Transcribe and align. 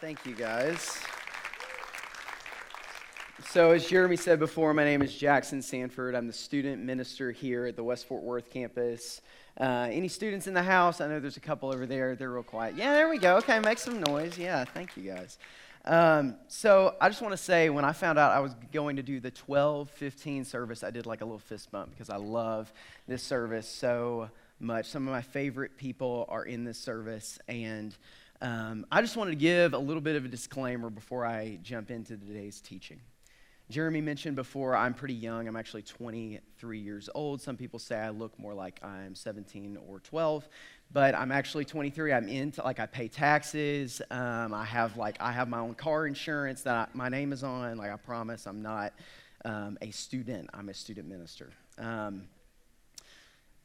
Thank 0.00 0.24
you, 0.24 0.34
guys. 0.36 0.96
So, 3.50 3.72
as 3.72 3.84
Jeremy 3.88 4.14
said 4.14 4.38
before, 4.38 4.72
my 4.72 4.84
name 4.84 5.02
is 5.02 5.12
Jackson 5.12 5.60
Sanford. 5.60 6.14
I'm 6.14 6.28
the 6.28 6.32
student 6.32 6.84
minister 6.84 7.32
here 7.32 7.66
at 7.66 7.74
the 7.74 7.82
West 7.82 8.06
Fort 8.06 8.22
Worth 8.22 8.48
campus. 8.48 9.22
Uh, 9.60 9.88
any 9.90 10.06
students 10.06 10.46
in 10.46 10.54
the 10.54 10.62
house? 10.62 11.00
I 11.00 11.08
know 11.08 11.18
there's 11.18 11.36
a 11.36 11.40
couple 11.40 11.72
over 11.72 11.84
there. 11.84 12.14
They're 12.14 12.30
real 12.30 12.44
quiet. 12.44 12.76
Yeah, 12.76 12.92
there 12.92 13.08
we 13.08 13.18
go. 13.18 13.38
Okay, 13.38 13.58
make 13.58 13.78
some 13.78 14.00
noise. 14.00 14.38
Yeah, 14.38 14.64
thank 14.64 14.96
you, 14.96 15.02
guys. 15.02 15.36
Um, 15.84 16.36
so, 16.46 16.94
I 17.00 17.08
just 17.08 17.20
want 17.20 17.32
to 17.32 17.42
say 17.42 17.68
when 17.68 17.84
I 17.84 17.92
found 17.92 18.20
out 18.20 18.30
I 18.30 18.38
was 18.38 18.54
going 18.72 18.94
to 18.96 19.02
do 19.02 19.18
the 19.18 19.32
12 19.32 19.90
15 19.90 20.44
service, 20.44 20.84
I 20.84 20.90
did 20.90 21.06
like 21.06 21.22
a 21.22 21.24
little 21.24 21.40
fist 21.40 21.72
bump 21.72 21.90
because 21.90 22.08
I 22.08 22.18
love 22.18 22.72
this 23.08 23.24
service 23.24 23.68
so 23.68 24.30
much. 24.60 24.86
Some 24.86 25.08
of 25.08 25.12
my 25.12 25.22
favorite 25.22 25.76
people 25.76 26.24
are 26.28 26.44
in 26.44 26.62
this 26.62 26.78
service, 26.78 27.40
and 27.48 27.96
um, 28.40 28.86
I 28.90 29.00
just 29.00 29.16
wanted 29.16 29.32
to 29.32 29.36
give 29.36 29.74
a 29.74 29.78
little 29.78 30.00
bit 30.00 30.16
of 30.16 30.24
a 30.24 30.28
disclaimer 30.28 30.90
before 30.90 31.26
I 31.26 31.58
jump 31.62 31.90
into 31.90 32.16
today's 32.16 32.60
teaching. 32.60 33.00
Jeremy 33.70 34.00
mentioned 34.00 34.34
before, 34.34 34.74
I'm 34.74 34.94
pretty 34.94 35.14
young. 35.14 35.46
I'm 35.46 35.56
actually 35.56 35.82
23 35.82 36.78
years 36.78 37.10
old. 37.14 37.42
Some 37.42 37.56
people 37.56 37.78
say 37.78 37.96
I 37.96 38.08
look 38.08 38.38
more 38.38 38.54
like 38.54 38.82
I'm 38.82 39.14
17 39.14 39.78
or 39.86 40.00
12, 40.00 40.48
but 40.90 41.14
I'm 41.14 41.30
actually 41.30 41.66
23. 41.66 42.14
I'm 42.14 42.28
into, 42.28 42.62
like, 42.62 42.80
I 42.80 42.86
pay 42.86 43.08
taxes. 43.08 44.00
Um, 44.10 44.54
I 44.54 44.64
have, 44.64 44.96
like, 44.96 45.16
I 45.20 45.32
have 45.32 45.48
my 45.48 45.58
own 45.58 45.74
car 45.74 46.06
insurance 46.06 46.62
that 46.62 46.74
I, 46.74 46.86
my 46.94 47.10
name 47.10 47.30
is 47.30 47.44
on. 47.44 47.76
Like, 47.76 47.90
I 47.90 47.96
promise 47.96 48.46
I'm 48.46 48.62
not 48.62 48.94
um, 49.44 49.76
a 49.82 49.90
student, 49.90 50.48
I'm 50.54 50.70
a 50.70 50.74
student 50.74 51.06
minister. 51.06 51.50
Um, 51.76 52.28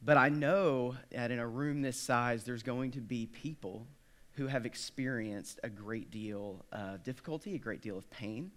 but 0.02 0.18
I 0.18 0.28
know 0.28 0.96
that 1.12 1.30
in 1.30 1.38
a 1.38 1.48
room 1.48 1.80
this 1.80 1.98
size, 1.98 2.44
there's 2.44 2.62
going 2.62 2.90
to 2.90 3.00
be 3.00 3.24
people 3.24 3.86
who 4.34 4.46
have 4.46 4.66
experienced 4.66 5.60
a 5.62 5.70
great 5.70 6.10
deal 6.10 6.64
of 6.72 7.02
difficulty, 7.02 7.54
a 7.54 7.58
great 7.58 7.80
deal 7.80 7.96
of 7.96 8.08
pain. 8.10 8.50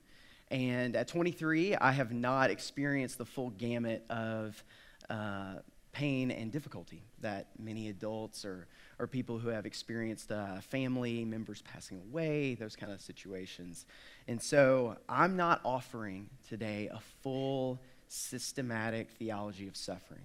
And 0.50 0.96
at 0.96 1.08
23, 1.08 1.76
I 1.76 1.92
have 1.92 2.12
not 2.12 2.50
experienced 2.50 3.18
the 3.18 3.26
full 3.26 3.50
gamut 3.52 4.04
of 4.10 4.64
uh, 5.10 5.56
pain 5.92 6.32
and 6.32 6.52
difficulty 6.52 7.04
that 7.22 7.48
many 7.60 7.90
adults 7.90 8.46
or, 8.46 8.68
or 9.00 9.08
people 9.08 9.40
who 9.40 9.50
have 9.50 9.66
experienced 9.66 10.32
uh, 10.32 10.60
family 10.62 11.26
members 11.26 11.62
passing 11.64 12.00
away, 12.00 12.56
those 12.56 12.76
kind 12.76 12.92
of 12.92 13.02
situations. 13.02 13.86
And 14.28 14.42
so 14.42 14.98
I'm 15.10 15.36
not 15.36 15.60
offering 15.66 16.30
today 16.48 16.90
a 16.92 17.00
full 17.24 17.80
systematic 18.08 19.10
theology 19.12 19.68
of 19.68 19.76
suffering. 19.76 20.24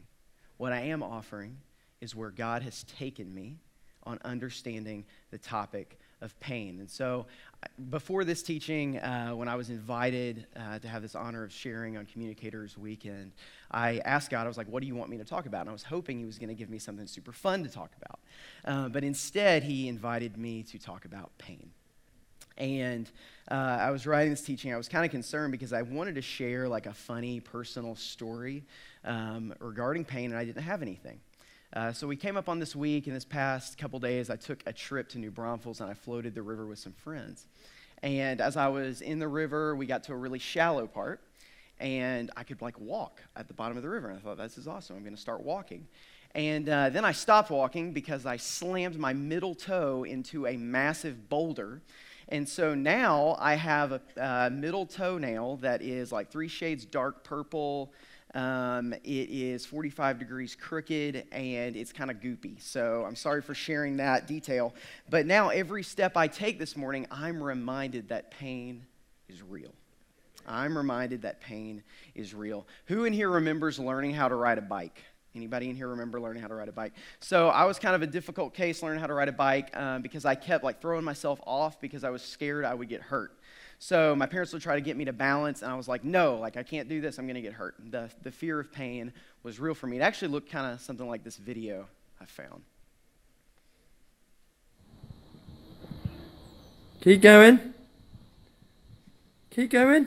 What 0.57 0.73
I 0.73 0.83
am 0.83 1.03
offering 1.03 1.59
is 2.01 2.15
where 2.15 2.31
God 2.31 2.63
has 2.63 2.85
taken 2.85 3.35
me 3.35 3.59
on 4.05 4.19
understanding 4.25 5.05
the 5.31 5.39
topic 5.39 5.99
of 6.23 6.39
pain. 6.41 6.79
And 6.79 6.89
so, 6.89 7.27
before 7.91 8.25
this 8.25 8.43
teaching, 8.43 8.99
uh, 8.99 9.31
when 9.31 9.49
I 9.49 9.55
was 9.55 9.71
invited 9.71 10.47
uh, 10.57 10.79
to 10.79 10.89
have 10.89 11.03
this 11.03 11.15
honor 11.15 11.45
of 11.45 11.53
sharing 11.53 11.97
on 11.97 12.07
Communicators 12.07 12.79
Weekend, 12.79 13.33
I 13.71 13.99
asked 14.05 14.31
God, 14.31 14.45
I 14.45 14.49
was 14.49 14.57
like, 14.57 14.69
what 14.69 14.81
do 14.81 14.87
you 14.87 14.95
want 14.95 15.11
me 15.11 15.19
to 15.19 15.25
talk 15.25 15.47
about? 15.47 15.63
And 15.63 15.71
I 15.71 15.73
was 15.73 15.83
hoping 15.83 16.19
He 16.19 16.25
was 16.25 16.39
going 16.39 16.49
to 16.49 16.55
give 16.55 16.71
me 16.71 16.79
something 16.79 17.07
super 17.07 17.33
fun 17.33 17.63
to 17.65 17.69
talk 17.69 17.91
about. 18.01 18.21
Uh, 18.65 18.89
but 18.89 19.05
instead, 19.05 19.63
He 19.63 19.89
invited 19.89 20.37
me 20.37 20.63
to 20.65 20.79
talk 20.79 21.05
about 21.05 21.31
pain. 21.39 21.71
And 22.59 23.11
uh, 23.51 23.79
I 23.81 23.91
was 23.91 24.07
writing 24.07 24.31
this 24.31 24.43
teaching. 24.43 24.73
I 24.73 24.77
was 24.77 24.89
kind 24.89 25.05
of 25.05 25.11
concerned 25.11 25.53
because 25.53 25.73
I 25.73 25.83
wanted 25.83 26.17
to 26.17 26.23
share 26.23 26.69
like 26.69 26.87
a 26.87 26.93
funny 26.93 27.41
personal 27.41 27.97
story 27.97 28.65
um, 29.05 29.55
regarding 29.59 30.05
pain, 30.05 30.31
and 30.31 30.39
I 30.39 30.45
didn't 30.45 30.63
have 30.63 30.83
anything. 30.83 31.21
Uh, 31.75 31.91
so 31.91 32.07
we 32.07 32.17
came 32.17 32.37
up 32.37 32.51
on 32.51 32.59
this 32.59 32.77
week, 32.77 33.07
and 33.07 33.17
this 33.17 33.25
past 33.25 33.79
couple 33.79 33.99
days, 33.99 34.29
I 34.29 34.37
took 34.37 34.63
a 34.67 34.75
trip 34.75 35.09
to 35.11 35.19
New 35.19 35.31
Braunfels 35.31 35.81
and 35.81 35.91
I 35.91 35.95
floated 35.95 36.35
the 36.35 36.43
river 36.43 36.67
with 36.67 36.79
some 36.79 36.93
friends. 36.93 37.47
And 38.03 38.43
as 38.43 38.59
I 38.59 38.69
was 38.69 39.01
in 39.01 39.19
the 39.19 39.29
river, 39.29 39.75
we 39.75 39.87
got 39.87 40.03
to 40.05 40.13
a 40.13 40.17
really 40.17 40.39
shallow 40.39 40.87
part, 40.87 41.23
and 41.81 42.31
I 42.37 42.45
could 42.45 42.61
like 42.61 42.79
walk 42.79 43.23
at 43.37 43.49
the 43.49 43.55
bottom 43.55 43.79
of 43.79 43.83
the 43.83 43.89
river. 43.89 44.11
And 44.11 44.19
I 44.19 44.21
thought, 44.21 44.37
this 44.37 44.59
is 44.59 44.69
awesome. 44.69 44.97
I'm 44.97 45.03
going 45.03 45.15
to 45.15 45.21
start 45.21 45.41
walking. 45.43 45.87
And 46.35 46.69
uh, 46.69 46.91
then 46.91 47.07
I 47.07 47.13
stopped 47.13 47.51
walking 47.51 47.93
because 47.95 48.27
I 48.27 48.37
slammed 48.37 48.99
my 48.99 49.15
middle 49.15 49.55
toe 49.55 50.05
into 50.05 50.47
a 50.47 50.59
massive 50.59 51.31
boulder. 51.31 51.81
And 52.29 52.47
so 52.47 52.75
now 52.75 53.37
I 53.39 53.55
have 53.55 53.93
a, 53.93 54.01
a 54.19 54.51
middle 54.51 54.85
toenail 54.85 55.57
that 55.59 55.81
is 55.81 56.13
like 56.13 56.31
three 56.31 56.49
shades 56.49 56.85
dark 56.85 57.25
purple, 57.25 57.93
um, 58.35 58.93
it 59.05 59.29
is 59.31 59.67
45 59.67 60.19
degrees 60.19 60.55
crooked 60.55 61.27
and 61.33 61.77
it's 61.77 61.93
kind 61.93 62.11
of 62.11 62.19
goopy. 62.19 62.61
So 62.61 63.05
I'm 63.07 63.17
sorry 63.17 63.43
for 63.43 63.55
sharing 63.55 63.99
that 63.99 64.27
detail. 64.27 64.75
But 65.11 65.27
now, 65.27 65.51
every 65.51 65.83
step 65.83 66.17
I 66.17 66.29
take 66.29 66.59
this 66.59 66.77
morning, 66.77 67.07
I'm 67.11 67.43
reminded 67.43 68.09
that 68.09 68.31
pain 68.31 68.87
is 69.29 69.43
real. 69.43 69.73
I'm 70.47 70.77
reminded 70.77 71.23
that 71.23 71.41
pain 71.41 71.83
is 72.15 72.35
real. 72.35 72.67
Who 72.87 73.05
in 73.05 73.13
here 73.13 73.31
remembers 73.31 73.79
learning 73.79 74.15
how 74.15 74.29
to 74.29 74.35
ride 74.35 74.59
a 74.59 74.63
bike? 74.63 75.03
Anybody 75.35 75.71
in 75.71 75.77
here 75.77 75.89
remember 75.89 76.21
learning 76.21 76.43
how 76.43 76.49
to 76.49 76.55
ride 76.55 76.69
a 76.69 76.73
bike? 76.73 76.93
So 77.21 77.49
I 77.49 77.65
was 77.65 77.79
kind 77.79 77.95
of 77.95 78.03
a 78.03 78.07
difficult 78.07 78.53
case 78.53 78.83
learning 78.83 79.01
how 79.01 79.07
to 79.07 79.15
ride 79.15 79.29
a 79.29 79.33
bike 79.33 79.75
um, 79.77 80.03
because 80.03 80.25
I 80.25 80.35
kept 80.35 80.63
like 80.63 80.81
throwing 80.81 81.05
myself 81.05 81.41
off 81.47 81.81
because 81.81 82.05
I 82.05 82.11
was 82.11 82.23
scared 82.23 82.65
I 82.65 82.75
would 82.75 82.89
get 82.89 83.01
hurt. 83.01 83.33
So 83.83 84.15
my 84.15 84.27
parents 84.27 84.53
would 84.53 84.63
try 84.63 84.77
to 84.77 84.81
get 84.81 84.97
me 84.97 85.07
to 85.07 85.13
balance, 85.13 85.61
and 85.63 85.73
I 85.73 85.75
was 85.75 85.89
like, 85.89 86.05
no, 86.05 86.37
like 86.37 86.57
I 86.57 86.63
can't 86.63 86.89
do 86.89 87.01
this. 87.01 87.19
I'm 87.19 87.27
going 87.27 87.35
to 87.35 87.43
get 87.43 87.53
hurt. 87.53 87.75
The, 87.91 88.09
the 88.23 88.31
fear 88.31 88.61
of 88.61 88.71
pain 88.71 89.13
was 89.43 89.59
real 89.59 89.75
for 89.75 89.89
me. 89.89 89.97
It 89.97 90.03
actually 90.03 90.29
looked 90.29 90.49
kind 90.49 90.73
of 90.73 90.81
something 90.81 91.09
like 91.09 91.25
this 91.25 91.37
video 91.37 91.89
I 92.21 92.27
found. 92.27 92.63
Keep 97.01 97.23
going. 97.23 97.75
Keep 99.51 99.71
going. 99.73 100.07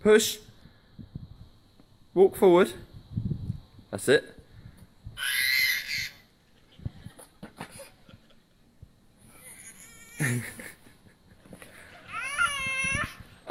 Push. 0.00 0.36
Walk 2.12 2.36
forward. 2.36 2.74
That's 3.90 4.06
it. 4.06 4.41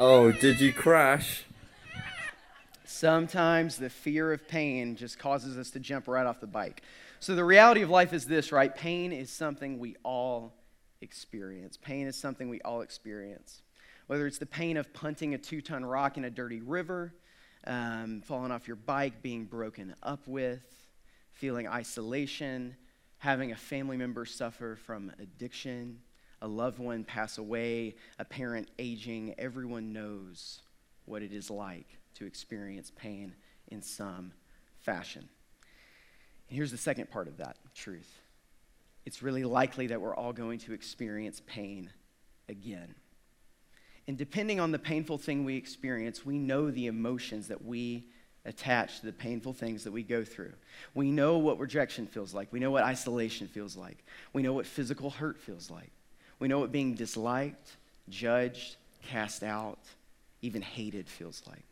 Oh, 0.01 0.31
did 0.31 0.59
you 0.59 0.73
crash? 0.73 1.43
Sometimes 2.85 3.77
the 3.77 3.89
fear 3.89 4.33
of 4.33 4.47
pain 4.47 4.95
just 4.95 5.19
causes 5.19 5.59
us 5.59 5.69
to 5.71 5.79
jump 5.79 6.07
right 6.07 6.25
off 6.25 6.41
the 6.41 6.47
bike. 6.47 6.81
So, 7.19 7.35
the 7.35 7.45
reality 7.45 7.83
of 7.83 7.91
life 7.91 8.11
is 8.11 8.25
this, 8.25 8.51
right? 8.51 8.75
Pain 8.75 9.11
is 9.11 9.29
something 9.29 9.77
we 9.77 9.95
all 10.03 10.55
experience. 11.01 11.77
Pain 11.77 12.07
is 12.07 12.15
something 12.15 12.49
we 12.49 12.59
all 12.61 12.81
experience. 12.81 13.61
Whether 14.07 14.25
it's 14.25 14.39
the 14.39 14.47
pain 14.47 14.75
of 14.75 14.91
punting 14.91 15.35
a 15.35 15.37
two 15.37 15.61
ton 15.61 15.85
rock 15.85 16.17
in 16.17 16.25
a 16.25 16.31
dirty 16.31 16.61
river, 16.61 17.13
um, 17.67 18.23
falling 18.25 18.51
off 18.51 18.67
your 18.67 18.77
bike, 18.77 19.21
being 19.21 19.45
broken 19.45 19.93
up 20.01 20.27
with, 20.27 20.65
feeling 21.31 21.67
isolation, 21.67 22.75
having 23.19 23.51
a 23.51 23.55
family 23.55 23.97
member 23.97 24.25
suffer 24.25 24.75
from 24.75 25.11
addiction, 25.19 25.99
a 26.41 26.47
loved 26.47 26.79
one 26.79 27.03
pass 27.03 27.37
away, 27.37 27.95
a 28.17 28.25
parent 28.25 28.69
aging, 28.79 29.35
everyone 29.37 29.93
knows 29.93 30.61
what 31.05 31.21
it 31.21 31.31
is 31.31 31.49
like 31.49 31.97
to 32.15 32.25
experience 32.25 32.91
pain 32.95 33.33
in 33.67 33.81
some 33.81 34.31
fashion. 34.79 35.27
And 36.49 36.57
here's 36.57 36.71
the 36.71 36.77
second 36.77 37.09
part 37.11 37.27
of 37.27 37.37
that 37.37 37.57
truth 37.73 38.19
it's 39.05 39.23
really 39.23 39.43
likely 39.43 39.87
that 39.87 39.99
we're 39.99 40.15
all 40.15 40.33
going 40.33 40.59
to 40.59 40.73
experience 40.73 41.41
pain 41.47 41.89
again. 42.49 42.93
And 44.07 44.17
depending 44.17 44.59
on 44.59 44.71
the 44.71 44.79
painful 44.79 45.17
thing 45.17 45.43
we 45.43 45.55
experience, 45.55 46.25
we 46.25 46.37
know 46.37 46.69
the 46.69 46.87
emotions 46.87 47.47
that 47.47 47.63
we 47.63 48.05
attach 48.45 48.99
to 48.99 49.05
the 49.05 49.13
painful 49.13 49.53
things 49.53 49.83
that 49.83 49.91
we 49.91 50.03
go 50.03 50.23
through. 50.23 50.53
We 50.93 51.11
know 51.11 51.37
what 51.37 51.59
rejection 51.59 52.07
feels 52.07 52.33
like. 52.33 52.51
We 52.51 52.59
know 52.59 52.71
what 52.71 52.83
isolation 52.83 53.47
feels 53.47 53.75
like. 53.75 54.03
We 54.33 54.41
know 54.41 54.53
what 54.53 54.65
physical 54.65 55.11
hurt 55.11 55.39
feels 55.39 55.69
like. 55.69 55.91
We 56.41 56.47
know 56.47 56.57
what 56.57 56.71
being 56.71 56.95
disliked, 56.95 57.77
judged, 58.09 58.77
cast 59.03 59.43
out, 59.43 59.77
even 60.41 60.63
hated 60.63 61.07
feels 61.07 61.43
like. 61.47 61.63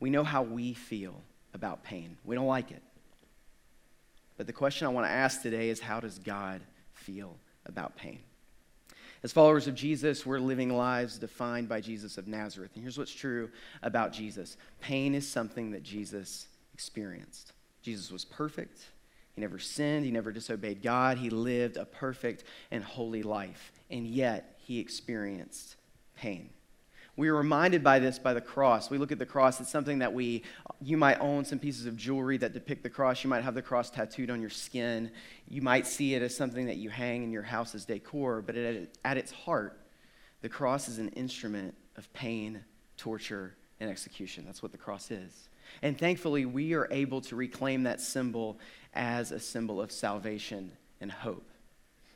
We 0.00 0.08
know 0.08 0.24
how 0.24 0.42
we 0.42 0.72
feel 0.72 1.20
about 1.52 1.84
pain. 1.84 2.16
We 2.24 2.34
don't 2.34 2.46
like 2.46 2.70
it. 2.70 2.82
But 4.38 4.46
the 4.46 4.54
question 4.54 4.86
I 4.86 4.90
want 4.90 5.06
to 5.06 5.12
ask 5.12 5.42
today 5.42 5.68
is 5.68 5.80
how 5.80 6.00
does 6.00 6.18
God 6.18 6.62
feel 6.94 7.36
about 7.66 7.94
pain? 7.94 8.20
As 9.22 9.32
followers 9.32 9.66
of 9.66 9.74
Jesus, 9.74 10.24
we're 10.24 10.38
living 10.38 10.74
lives 10.74 11.18
defined 11.18 11.68
by 11.68 11.82
Jesus 11.82 12.16
of 12.16 12.26
Nazareth. 12.26 12.70
And 12.74 12.82
here's 12.82 12.96
what's 12.96 13.12
true 13.12 13.50
about 13.82 14.14
Jesus 14.14 14.56
pain 14.80 15.14
is 15.14 15.28
something 15.28 15.72
that 15.72 15.82
Jesus 15.82 16.46
experienced. 16.72 17.52
Jesus 17.82 18.10
was 18.10 18.24
perfect, 18.24 18.80
he 19.34 19.40
never 19.40 19.58
sinned, 19.58 20.04
he 20.04 20.10
never 20.10 20.32
disobeyed 20.32 20.82
God, 20.82 21.18
he 21.18 21.30
lived 21.30 21.76
a 21.76 21.84
perfect 21.84 22.44
and 22.70 22.82
holy 22.82 23.22
life, 23.22 23.72
and 23.90 24.06
yet 24.06 24.56
he 24.58 24.78
experienced 24.78 25.76
pain. 26.16 26.50
We 27.16 27.28
are 27.28 27.36
reminded 27.36 27.84
by 27.84 27.98
this 27.98 28.18
by 28.18 28.32
the 28.32 28.40
cross. 28.40 28.88
We 28.88 28.96
look 28.96 29.12
at 29.12 29.18
the 29.18 29.26
cross, 29.26 29.60
it's 29.60 29.70
something 29.70 29.98
that 29.98 30.12
we, 30.14 30.42
you 30.80 30.96
might 30.96 31.20
own 31.20 31.44
some 31.44 31.58
pieces 31.58 31.84
of 31.84 31.94
jewelry 31.94 32.38
that 32.38 32.54
depict 32.54 32.82
the 32.82 32.88
cross. 32.88 33.22
You 33.22 33.28
might 33.28 33.44
have 33.44 33.54
the 33.54 33.60
cross 33.60 33.90
tattooed 33.90 34.30
on 34.30 34.40
your 34.40 34.48
skin. 34.48 35.10
You 35.46 35.60
might 35.60 35.86
see 35.86 36.14
it 36.14 36.22
as 36.22 36.34
something 36.34 36.64
that 36.64 36.76
you 36.76 36.88
hang 36.88 37.22
in 37.22 37.30
your 37.30 37.42
house 37.42 37.74
as 37.74 37.84
decor, 37.84 38.40
but 38.40 38.56
at, 38.56 38.88
at 39.04 39.18
its 39.18 39.32
heart, 39.32 39.78
the 40.40 40.48
cross 40.48 40.88
is 40.88 40.98
an 40.98 41.10
instrument 41.10 41.74
of 41.96 42.10
pain, 42.14 42.64
torture, 42.96 43.54
and 43.80 43.90
execution. 43.90 44.46
That's 44.46 44.62
what 44.62 44.72
the 44.72 44.78
cross 44.78 45.10
is. 45.10 45.49
And 45.82 45.98
thankfully, 45.98 46.44
we 46.44 46.74
are 46.74 46.88
able 46.90 47.20
to 47.22 47.36
reclaim 47.36 47.84
that 47.84 48.00
symbol 48.00 48.58
as 48.94 49.32
a 49.32 49.40
symbol 49.40 49.80
of 49.80 49.92
salvation 49.92 50.72
and 51.00 51.10
hope. 51.10 51.48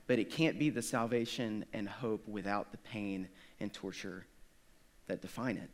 But 0.07 0.19
it 0.19 0.31
can't 0.31 0.59
be 0.59 0.71
the 0.71 0.83
salvation 0.83 1.65
and 1.73 1.89
hope 1.89 2.27
without 2.29 2.73
the 2.73 2.79
pain 2.79 3.29
and 3.61 3.73
torture 3.73 4.27
that 5.07 5.23
define 5.23 5.57
it. 5.57 5.71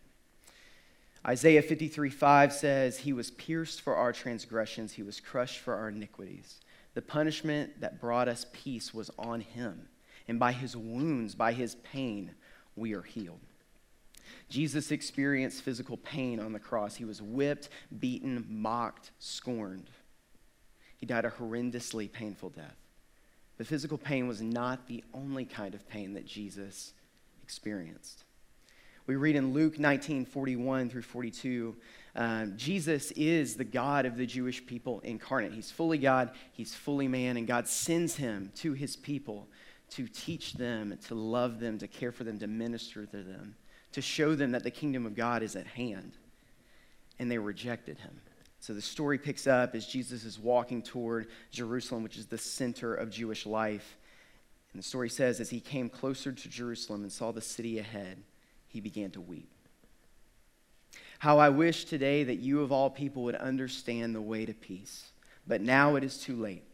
Isaiah 1.27 1.63
53 1.63 2.11
5 2.11 2.53
says, 2.53 2.99
He 2.99 3.13
was 3.13 3.31
pierced 3.33 3.83
for 3.83 3.97
our 3.97 4.13
transgressions, 4.13 4.93
He 4.93 5.03
was 5.03 5.21
crushed 5.21 5.59
for 5.59 5.75
our 5.75 5.89
iniquities. 5.89 6.61
The 6.95 7.03
punishment 7.03 7.81
that 7.81 8.01
brought 8.01 8.29
us 8.29 8.47
peace 8.53 8.95
was 8.95 9.11
on 9.19 9.41
Him, 9.41 9.89
and 10.29 10.39
by 10.39 10.53
His 10.53 10.77
wounds, 10.77 11.35
by 11.35 11.53
His 11.53 11.75
pain, 11.77 12.33
we 12.77 12.95
are 12.95 13.03
healed. 13.03 13.41
Jesus 14.49 14.91
experienced 14.91 15.63
physical 15.63 15.97
pain 15.97 16.41
on 16.41 16.53
the 16.53 16.59
cross. 16.59 16.97
He 16.97 17.05
was 17.05 17.23
whipped, 17.23 17.69
beaten, 17.99 18.45
mocked, 18.49 19.11
scorned. 19.19 19.91
He 20.97 21.07
died 21.07 21.25
a 21.25 21.31
horrendously 21.31 22.11
painful 22.11 22.51
death. 22.51 22.77
But 23.57 23.67
physical 23.67 23.99
pain 23.99 24.27
was 24.27 24.41
not 24.41 24.87
the 24.87 25.05
only 25.13 25.45
kind 25.45 25.75
of 25.75 25.89
pain 25.89 26.15
that 26.15 26.27
Jesus 26.27 26.93
experienced. 27.43 28.25
We 29.07 29.17
read 29.17 29.35
in 29.35 29.53
Luke 29.53 29.79
19 29.79 30.25
41 30.25 30.89
through 30.89 31.03
42, 31.03 31.77
um, 32.15 32.55
Jesus 32.57 33.11
is 33.13 33.57
the 33.57 33.65
God 33.65 34.07
of 34.07 34.17
the 34.17 34.27
Jewish 34.27 34.65
people 34.65 35.01
incarnate. 35.01 35.53
He's 35.53 35.71
fully 35.71 35.99
God, 35.99 36.31
he's 36.53 36.75
fully 36.75 37.09
man, 37.09 37.37
and 37.37 37.47
God 37.47 37.67
sends 37.67 38.17
him 38.17 38.53
to 38.57 38.73
his 38.73 38.97
people 38.97 39.49
to 39.91 40.07
teach 40.07 40.55
them, 40.55 40.97
to 41.09 41.15
love 41.15 41.61
them, 41.61 41.79
to 41.79 41.89
care 41.89 42.13
for 42.13 42.25
them, 42.25 42.39
to 42.39 42.47
minister 42.47 43.07
to 43.07 43.23
them, 43.23 43.57
to 43.93 44.01
show 44.01 44.35
them 44.35 44.53
that 44.53 44.63
the 44.63 44.71
kingdom 44.71 45.07
of 45.07 45.15
God 45.15 45.43
is 45.43 45.57
at 45.57 45.67
hand. 45.67 46.13
And 47.19 47.31
they 47.31 47.39
rejected 47.39 47.99
him. 47.99 48.21
So 48.61 48.75
the 48.75 48.83
story 48.83 49.19
picks 49.19 49.47
up 49.47 49.75
as 49.75 49.87
Jesus 49.87 50.25
is 50.25 50.39
walking 50.39 50.83
toward 50.83 51.29
Jerusalem, 51.51 52.03
which 52.03 52.19
is 52.19 52.27
the 52.27 52.39
center 52.39 52.95
of 52.95 53.11
Jewish 53.11 53.47
life. 53.47 53.97
And 54.73 54.83
the 54.83 54.87
story 54.87 55.09
says, 55.09 55.41
as 55.41 55.51
he 55.51 55.61
came 55.61 55.89
closer 55.89 56.33
to 56.33 56.49
Jerusalem 56.49 57.03
and 57.03 57.11
saw 57.11 57.33
the 57.33 57.41
city 57.41 57.79
ahead, 57.79 58.23
he 58.69 58.81
began 58.81 59.11
to 59.13 59.21
weep. 59.21 59.51
How 61.19 61.39
I 61.39 61.49
wish 61.49 61.85
today 61.85 62.25
that 62.25 62.39
you 62.39 62.63
of 62.63 62.73
all 62.73 62.89
people 62.89 63.25
would 63.25 63.35
understand 63.35 64.15
the 64.15 64.21
way 64.21 64.47
to 64.47 64.55
peace. 64.55 65.11
But 65.47 65.61
now 65.61 65.97
it 65.97 66.05
is 66.05 66.19
too 66.19 66.37
late, 66.37 66.65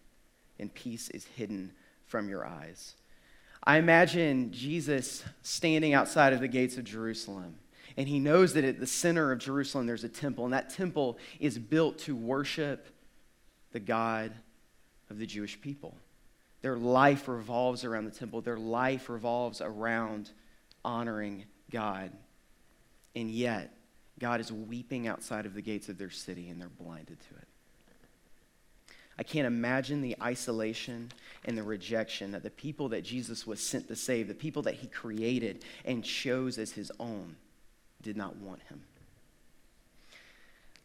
and 0.59 0.73
peace 0.75 1.09
is 1.11 1.25
hidden 1.25 1.73
from 2.07 2.29
your 2.29 2.47
eyes. 2.47 2.95
I 3.67 3.79
imagine 3.79 4.53
Jesus 4.53 5.25
standing 5.43 5.93
outside 5.93 6.33
of 6.33 6.41
the 6.41 6.49
gates 6.49 6.77
of 6.77 6.85
Jerusalem, 6.85 7.57
and 7.97 8.09
he 8.09 8.21
knows 8.21 8.55
that 8.55 8.65
at 8.65 8.79
the 8.79 8.87
center 8.87 9.33
of 9.33 9.39
Jerusalem 9.39 9.87
there's 9.87 10.05
a 10.05 10.09
temple, 10.09 10.45
and 10.45 10.55
that 10.55 10.71
temple 10.71 11.19
is 11.41 11.59
built 11.59 11.99
to 12.01 12.15
worship 12.15 12.87
the 13.73 13.81
God 13.81 14.33
of 15.11 15.19
the 15.19 15.27
Jewish 15.27 15.61
people. 15.61 15.97
Their 16.63 16.77
life 16.77 17.29
revolves 17.29 17.85
around 17.85 18.05
the 18.05 18.11
temple, 18.11 18.41
their 18.41 18.57
life 18.57 19.09
revolves 19.09 19.61
around 19.61 20.31
honoring 20.85 21.45
God. 21.71 22.13
And 23.15 23.31
yet, 23.31 23.73
God 24.19 24.41
is 24.41 24.53
weeping 24.53 25.07
outside 25.07 25.47
of 25.47 25.55
the 25.55 25.63
gates 25.63 25.89
of 25.89 25.99
their 25.99 26.11
city 26.11 26.49
and 26.49 26.61
they're 26.61 26.69
blinded 26.69 27.19
to 27.21 27.35
it. 27.37 27.46
I 29.19 29.23
can't 29.23 29.47
imagine 29.47 30.03
the 30.03 30.17
isolation 30.23 31.11
and 31.45 31.57
the 31.57 31.63
rejection 31.63 32.33
that 32.33 32.43
the 32.43 32.51
people 32.51 32.91
that 32.91 33.03
Jesus 33.03 33.47
was 33.47 33.61
sent 33.61 33.89
to 33.89 33.97
save, 33.97 34.29
the 34.29 34.35
people 34.35 34.63
that 34.63 34.75
he 34.75 34.87
created 34.89 35.65
and 35.85 36.05
chose 36.05 36.59
as 36.59 36.73
his 36.73 36.93
own, 37.01 37.37
did 38.03 38.17
not 38.17 38.37
want 38.37 38.63
him. 38.63 38.83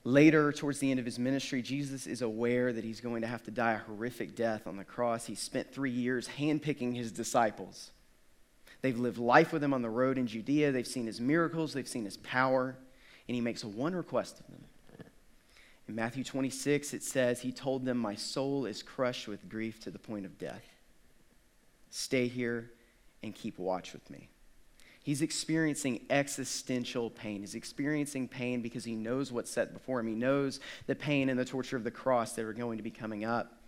Later, 0.03 0.51
towards 0.51 0.79
the 0.79 0.89
end 0.89 0.99
of 0.99 1.05
his 1.05 1.19
ministry, 1.19 1.61
Jesus 1.61 2.07
is 2.07 2.21
aware 2.21 2.73
that 2.73 2.83
he's 2.83 3.01
going 3.01 3.21
to 3.21 3.27
have 3.27 3.43
to 3.43 3.51
die 3.51 3.73
a 3.73 3.77
horrific 3.77 4.35
death 4.35 4.65
on 4.65 4.77
the 4.77 4.83
cross. 4.83 5.25
He 5.25 5.35
spent 5.35 5.71
three 5.71 5.91
years 5.91 6.27
handpicking 6.27 6.95
his 6.95 7.11
disciples 7.11 7.91
They've 8.81 8.97
lived 8.97 9.19
life 9.19 9.53
with 9.53 9.63
him 9.63 9.73
on 9.73 9.81
the 9.81 9.89
road 9.89 10.17
in 10.17 10.27
Judea. 10.27 10.71
They've 10.71 10.87
seen 10.87 11.05
his 11.05 11.21
miracles, 11.21 11.73
they've 11.73 11.87
seen 11.87 12.05
his 12.05 12.17
power, 12.17 12.75
and 13.27 13.35
he 13.35 13.41
makes 13.41 13.63
one 13.63 13.95
request 13.95 14.39
of 14.39 14.47
them. 14.47 14.63
In 15.91 15.95
Matthew 15.95 16.23
26, 16.23 16.93
it 16.93 17.03
says, 17.03 17.41
He 17.41 17.51
told 17.51 17.83
them, 17.83 17.97
My 17.97 18.15
soul 18.15 18.65
is 18.65 18.81
crushed 18.81 19.27
with 19.27 19.49
grief 19.49 19.81
to 19.81 19.91
the 19.91 19.99
point 19.99 20.25
of 20.25 20.39
death. 20.39 20.63
Stay 21.89 22.29
here 22.29 22.71
and 23.21 23.35
keep 23.35 23.59
watch 23.59 23.91
with 23.91 24.09
me. 24.09 24.29
He's 25.03 25.21
experiencing 25.21 26.05
existential 26.09 27.09
pain. 27.09 27.41
He's 27.41 27.55
experiencing 27.55 28.29
pain 28.29 28.61
because 28.61 28.85
he 28.85 28.95
knows 28.95 29.33
what's 29.33 29.51
set 29.51 29.73
before 29.73 29.99
him. 29.99 30.07
He 30.07 30.15
knows 30.15 30.61
the 30.87 30.95
pain 30.95 31.27
and 31.27 31.37
the 31.37 31.43
torture 31.43 31.75
of 31.75 31.83
the 31.83 31.91
cross 31.91 32.31
that 32.35 32.45
are 32.45 32.53
going 32.53 32.77
to 32.77 32.83
be 32.83 32.89
coming 32.89 33.25
up. 33.25 33.59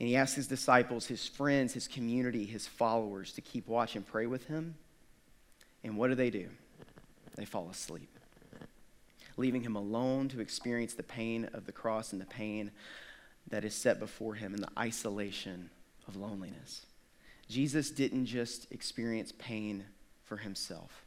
And 0.00 0.08
he 0.08 0.16
asks 0.16 0.36
his 0.36 0.46
disciples, 0.46 1.04
his 1.04 1.28
friends, 1.28 1.74
his 1.74 1.86
community, 1.86 2.46
his 2.46 2.66
followers 2.66 3.34
to 3.34 3.42
keep 3.42 3.68
watch 3.68 3.94
and 3.94 4.06
pray 4.06 4.24
with 4.24 4.46
him. 4.46 4.76
And 5.84 5.98
what 5.98 6.08
do 6.08 6.14
they 6.14 6.30
do? 6.30 6.48
They 7.34 7.44
fall 7.44 7.68
asleep, 7.68 8.15
leaving 9.36 9.62
him 9.62 9.76
alone 9.76 10.28
to 10.28 10.40
experience 10.40 10.94
the 10.94 11.02
pain 11.02 11.48
of 11.52 11.66
the 11.66 11.72
cross 11.72 12.12
and 12.12 12.20
the 12.20 12.26
pain 12.26 12.70
that 13.48 13.64
is 13.64 13.74
set 13.74 13.98
before 13.98 14.34
him 14.34 14.54
and 14.54 14.62
the 14.62 14.78
isolation 14.78 15.70
of 16.08 16.16
loneliness. 16.16 16.86
Jesus 17.48 17.90
didn't 17.90 18.26
just 18.26 18.70
experience 18.72 19.32
pain 19.38 19.84
for 20.24 20.38
himself. 20.38 21.04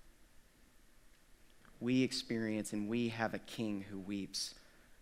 We 1.79 2.03
experience 2.03 2.73
and 2.73 2.87
we 2.87 3.09
have 3.09 3.33
a 3.33 3.39
king 3.39 3.85
who 3.89 3.99
weeps 3.99 4.55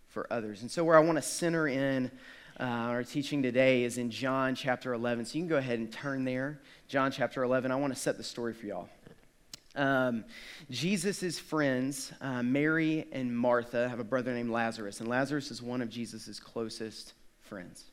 for 0.08 0.26
others. 0.32 0.62
And 0.62 0.70
so, 0.70 0.84
where 0.84 0.96
I 0.96 1.00
want 1.00 1.16
to 1.16 1.22
center 1.22 1.68
in 1.68 2.10
uh, 2.58 2.64
our 2.64 3.04
teaching 3.04 3.40
today 3.42 3.84
is 3.84 3.98
in 3.98 4.10
John 4.10 4.56
chapter 4.56 4.92
11. 4.92 5.26
So 5.26 5.38
you 5.38 5.42
can 5.42 5.48
go 5.48 5.58
ahead 5.58 5.78
and 5.78 5.92
turn 5.92 6.24
there. 6.24 6.60
John 6.88 7.12
chapter 7.12 7.44
11. 7.44 7.70
I 7.70 7.76
want 7.76 7.94
to 7.94 7.98
set 7.98 8.16
the 8.16 8.24
story 8.24 8.52
for 8.52 8.66
y'all. 8.66 8.88
Um, 9.78 10.24
Jesus' 10.70 11.38
friends, 11.38 12.12
uh, 12.20 12.42
Mary 12.42 13.06
and 13.12 13.36
Martha, 13.36 13.88
have 13.88 14.00
a 14.00 14.04
brother 14.04 14.34
named 14.34 14.50
Lazarus, 14.50 15.00
and 15.00 15.08
Lazarus 15.08 15.50
is 15.50 15.62
one 15.62 15.80
of 15.80 15.88
Jesus' 15.88 16.40
closest 16.40 17.14
friends. 17.40 17.84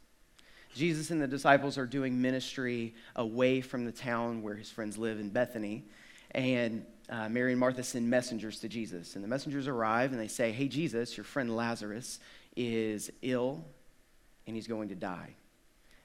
Jesus 0.73 1.11
and 1.11 1.21
the 1.21 1.27
disciples 1.27 1.77
are 1.77 1.85
doing 1.85 2.21
ministry 2.21 2.95
away 3.15 3.61
from 3.61 3.85
the 3.85 3.91
town 3.91 4.41
where 4.41 4.55
his 4.55 4.69
friends 4.69 4.97
live 4.97 5.19
in 5.19 5.29
Bethany. 5.29 5.85
And 6.31 6.85
uh, 7.09 7.29
Mary 7.29 7.51
and 7.51 7.59
Martha 7.59 7.81
send 7.81 8.09
messengers 8.09 8.59
to 8.59 8.67
Jesus. 8.67 9.15
And 9.15 9.23
the 9.23 9.27
messengers 9.29 9.69
arrive 9.69 10.11
and 10.11 10.19
they 10.19 10.27
say, 10.27 10.51
Hey, 10.51 10.67
Jesus, 10.67 11.15
your 11.15 11.23
friend 11.23 11.55
Lazarus 11.55 12.19
is 12.57 13.09
ill 13.21 13.63
and 14.45 14.55
he's 14.55 14.67
going 14.67 14.89
to 14.89 14.95
die. 14.95 15.35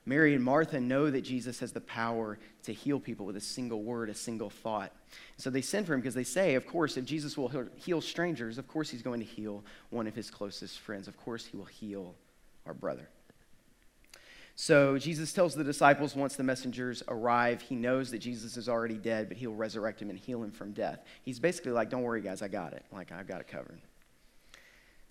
Mary 0.06 0.34
and 0.34 0.42
Martha 0.42 0.80
know 0.80 1.10
that 1.10 1.22
Jesus 1.22 1.60
has 1.60 1.72
the 1.72 1.80
power 1.80 2.38
to 2.62 2.72
heal 2.72 2.98
people 2.98 3.26
with 3.26 3.36
a 3.36 3.40
single 3.40 3.82
word, 3.82 4.08
a 4.08 4.14
single 4.14 4.50
thought. 4.50 4.92
So 5.36 5.50
they 5.50 5.60
send 5.60 5.86
for 5.86 5.94
him 5.94 6.00
because 6.00 6.14
they 6.14 6.24
say, 6.24 6.54
of 6.54 6.66
course, 6.66 6.96
if 6.96 7.04
Jesus 7.04 7.36
will 7.36 7.52
heal 7.76 8.00
strangers, 8.00 8.58
of 8.58 8.66
course 8.66 8.90
he's 8.90 9.02
going 9.02 9.20
to 9.20 9.26
heal 9.26 9.62
one 9.90 10.06
of 10.06 10.14
his 10.14 10.30
closest 10.30 10.80
friends. 10.80 11.06
Of 11.06 11.16
course 11.16 11.46
he 11.46 11.56
will 11.56 11.66
heal 11.66 12.14
our 12.66 12.74
brother. 12.74 13.08
So 14.56 14.98
Jesus 14.98 15.32
tells 15.32 15.54
the 15.54 15.64
disciples 15.64 16.14
once 16.14 16.36
the 16.36 16.42
messengers 16.42 17.02
arrive, 17.08 17.62
he 17.62 17.74
knows 17.74 18.10
that 18.10 18.18
Jesus 18.18 18.56
is 18.56 18.68
already 18.68 18.98
dead, 18.98 19.28
but 19.28 19.38
he'll 19.38 19.54
resurrect 19.54 20.02
him 20.02 20.10
and 20.10 20.18
heal 20.18 20.42
him 20.42 20.50
from 20.50 20.72
death. 20.72 21.02
He's 21.22 21.38
basically 21.38 21.72
like, 21.72 21.88
don't 21.88 22.02
worry, 22.02 22.20
guys, 22.20 22.42
I 22.42 22.48
got 22.48 22.72
it. 22.72 22.84
Like, 22.92 23.10
I've 23.10 23.26
got 23.26 23.40
it 23.40 23.48
covered. 23.48 23.80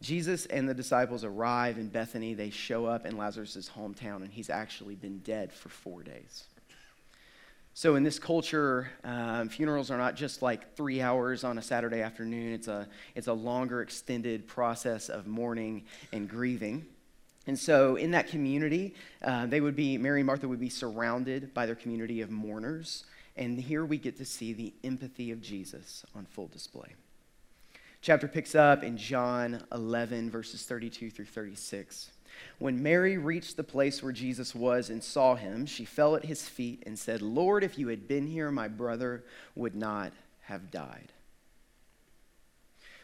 Jesus 0.01 0.45
and 0.45 0.67
the 0.67 0.73
disciples 0.73 1.23
arrive 1.23 1.77
in 1.77 1.89
Bethany. 1.89 2.33
They 2.33 2.49
show 2.49 2.85
up 2.85 3.05
in 3.05 3.17
Lazarus' 3.17 3.69
hometown, 3.75 4.17
and 4.17 4.31
he's 4.31 4.49
actually 4.49 4.95
been 4.95 5.19
dead 5.19 5.51
for 5.51 5.69
four 5.69 6.03
days. 6.03 6.45
So, 7.73 7.95
in 7.95 8.03
this 8.03 8.19
culture, 8.19 8.89
um, 9.03 9.49
funerals 9.49 9.91
are 9.91 9.97
not 9.97 10.15
just 10.15 10.41
like 10.41 10.75
three 10.75 11.01
hours 11.01 11.43
on 11.43 11.57
a 11.57 11.61
Saturday 11.61 12.01
afternoon, 12.01 12.53
it's 12.53 12.67
a, 12.67 12.87
it's 13.15 13.27
a 13.27 13.33
longer, 13.33 13.81
extended 13.81 14.47
process 14.47 15.09
of 15.09 15.27
mourning 15.27 15.85
and 16.11 16.29
grieving. 16.29 16.85
And 17.47 17.57
so, 17.57 17.95
in 17.95 18.11
that 18.11 18.27
community, 18.27 18.95
uh, 19.23 19.45
they 19.45 19.61
would 19.61 19.75
be, 19.75 19.97
Mary 19.97 20.21
and 20.21 20.27
Martha 20.27 20.47
would 20.47 20.59
be 20.59 20.69
surrounded 20.69 21.53
by 21.53 21.65
their 21.65 21.75
community 21.75 22.21
of 22.21 22.29
mourners. 22.29 23.05
And 23.35 23.59
here 23.59 23.85
we 23.85 23.97
get 23.97 24.17
to 24.17 24.25
see 24.25 24.51
the 24.51 24.73
empathy 24.83 25.31
of 25.31 25.41
Jesus 25.41 26.05
on 26.13 26.25
full 26.25 26.47
display. 26.47 26.95
Chapter 28.01 28.29
picks 28.29 28.55
up 28.55 28.83
in 28.83 28.95
John 28.95 29.61
11, 29.73 30.31
verses 30.31 30.63
32 30.63 31.11
through 31.11 31.25
36. 31.25 32.11
When 32.57 32.81
Mary 32.81 33.17
reached 33.17 33.57
the 33.57 33.63
place 33.63 34.01
where 34.01 34.13
Jesus 34.13 34.55
was 34.55 34.89
and 34.89 35.03
saw 35.03 35.35
him, 35.35 35.65
she 35.65 35.83
fell 35.83 36.15
at 36.15 36.23
his 36.23 36.47
feet 36.47 36.83
and 36.85 36.97
said, 36.97 37.21
Lord, 37.21 37.63
if 37.63 37.77
you 37.77 37.89
had 37.89 38.07
been 38.07 38.27
here, 38.27 38.51
my 38.51 38.69
brother 38.69 39.25
would 39.55 39.75
not 39.75 40.13
have 40.43 40.71
died. 40.71 41.11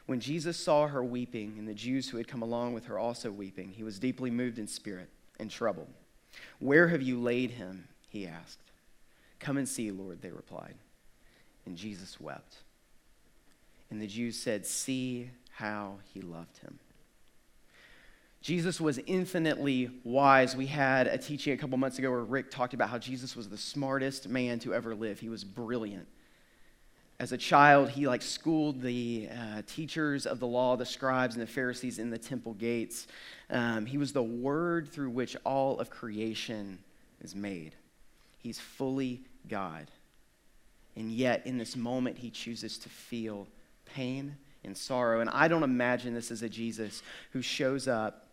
When 0.06 0.22
Jesus 0.22 0.56
saw 0.56 0.88
her 0.88 1.04
weeping, 1.04 1.56
and 1.58 1.68
the 1.68 1.74
Jews 1.74 2.10
who 2.10 2.18
had 2.18 2.28
come 2.28 2.42
along 2.42 2.74
with 2.74 2.86
her 2.86 2.98
also 2.98 3.32
weeping, 3.32 3.72
he 3.72 3.84
was 3.84 4.00
deeply 4.00 4.30
moved 4.32 4.60
in 4.60 4.68
spirit 4.68 5.10
and 5.40 5.52
troubled. 5.52 5.92
Where 6.60 6.88
have 6.88 7.02
you 7.02 7.20
laid 7.20 7.52
him? 7.52 7.90
He 8.08 8.28
asked. 8.28 8.60
Come 9.40 9.58
and 9.58 9.68
see, 9.68 9.92
Lord, 9.92 10.22
they 10.22 10.32
replied. 10.32 10.76
And 11.66 11.76
Jesus 11.76 12.22
wept. 12.22 12.58
And 13.90 14.02
the 14.02 14.08
Jews 14.08 14.38
said, 14.38 14.66
See 14.66 15.30
how 15.52 15.96
he 16.14 16.22
loved 16.22 16.58
him. 16.58 16.80
Jesus 18.42 18.80
was 18.80 19.00
infinitely 19.08 19.90
wise. 20.04 20.56
We 20.56 20.68
had 20.68 21.08
a 21.08 21.18
teaching 21.18 21.54
a 21.54 21.58
couple 21.58 21.78
months 21.78 21.98
ago 21.98 22.12
where 22.12 22.24
Rick 22.24 22.52
talked 22.52 22.74
about 22.74 22.90
how 22.90 23.00
Jesus 23.00 23.36
was 23.36 23.50
the 23.50 23.58
smartest 23.58 24.28
man 24.28 24.60
to 24.60 24.74
ever 24.74 24.94
live. 24.94 25.20
He 25.20 25.30
was 25.30 25.44
brilliant 25.44 26.08
as 27.20 27.32
a 27.32 27.38
child, 27.38 27.90
he 27.90 28.08
like 28.08 28.22
schooled 28.22 28.82
the 28.82 29.30
uh, 29.32 29.62
teachers 29.66 30.26
of 30.26 30.40
the 30.40 30.48
law, 30.48 30.76
the 30.76 30.86
scribes 30.86 31.36
and 31.36 31.42
the 31.42 31.52
Pharisees 31.52 31.98
in 31.98 32.10
the 32.10 32.18
temple 32.18 32.54
gates. 32.54 33.08
Um, 33.50 33.86
he 33.86 33.98
was 33.98 34.12
the 34.12 34.24
word 34.24 34.90
through 34.90 35.12
which 35.12 35.38
all 35.46 35.80
of 35.80 35.90
creation 35.90 36.80
is 37.22 37.34
made. 37.34 37.76
He's 38.40 38.60
fully 38.60 39.22
God. 39.48 39.90
And 40.98 41.12
yet, 41.12 41.46
in 41.46 41.58
this 41.58 41.76
moment, 41.76 42.18
he 42.18 42.30
chooses 42.30 42.78
to 42.80 42.90
feel 42.90 43.48
pain 43.86 44.36
and 44.64 44.78
sorrow. 44.78 45.22
And 45.22 45.30
I 45.30 45.48
don't 45.48 45.64
imagine 45.64 46.14
this 46.14 46.32
as 46.32 46.42
a 46.42 46.50
Jesus 46.50 47.04
who 47.32 47.42
shows 47.42 47.88
up 47.88 48.26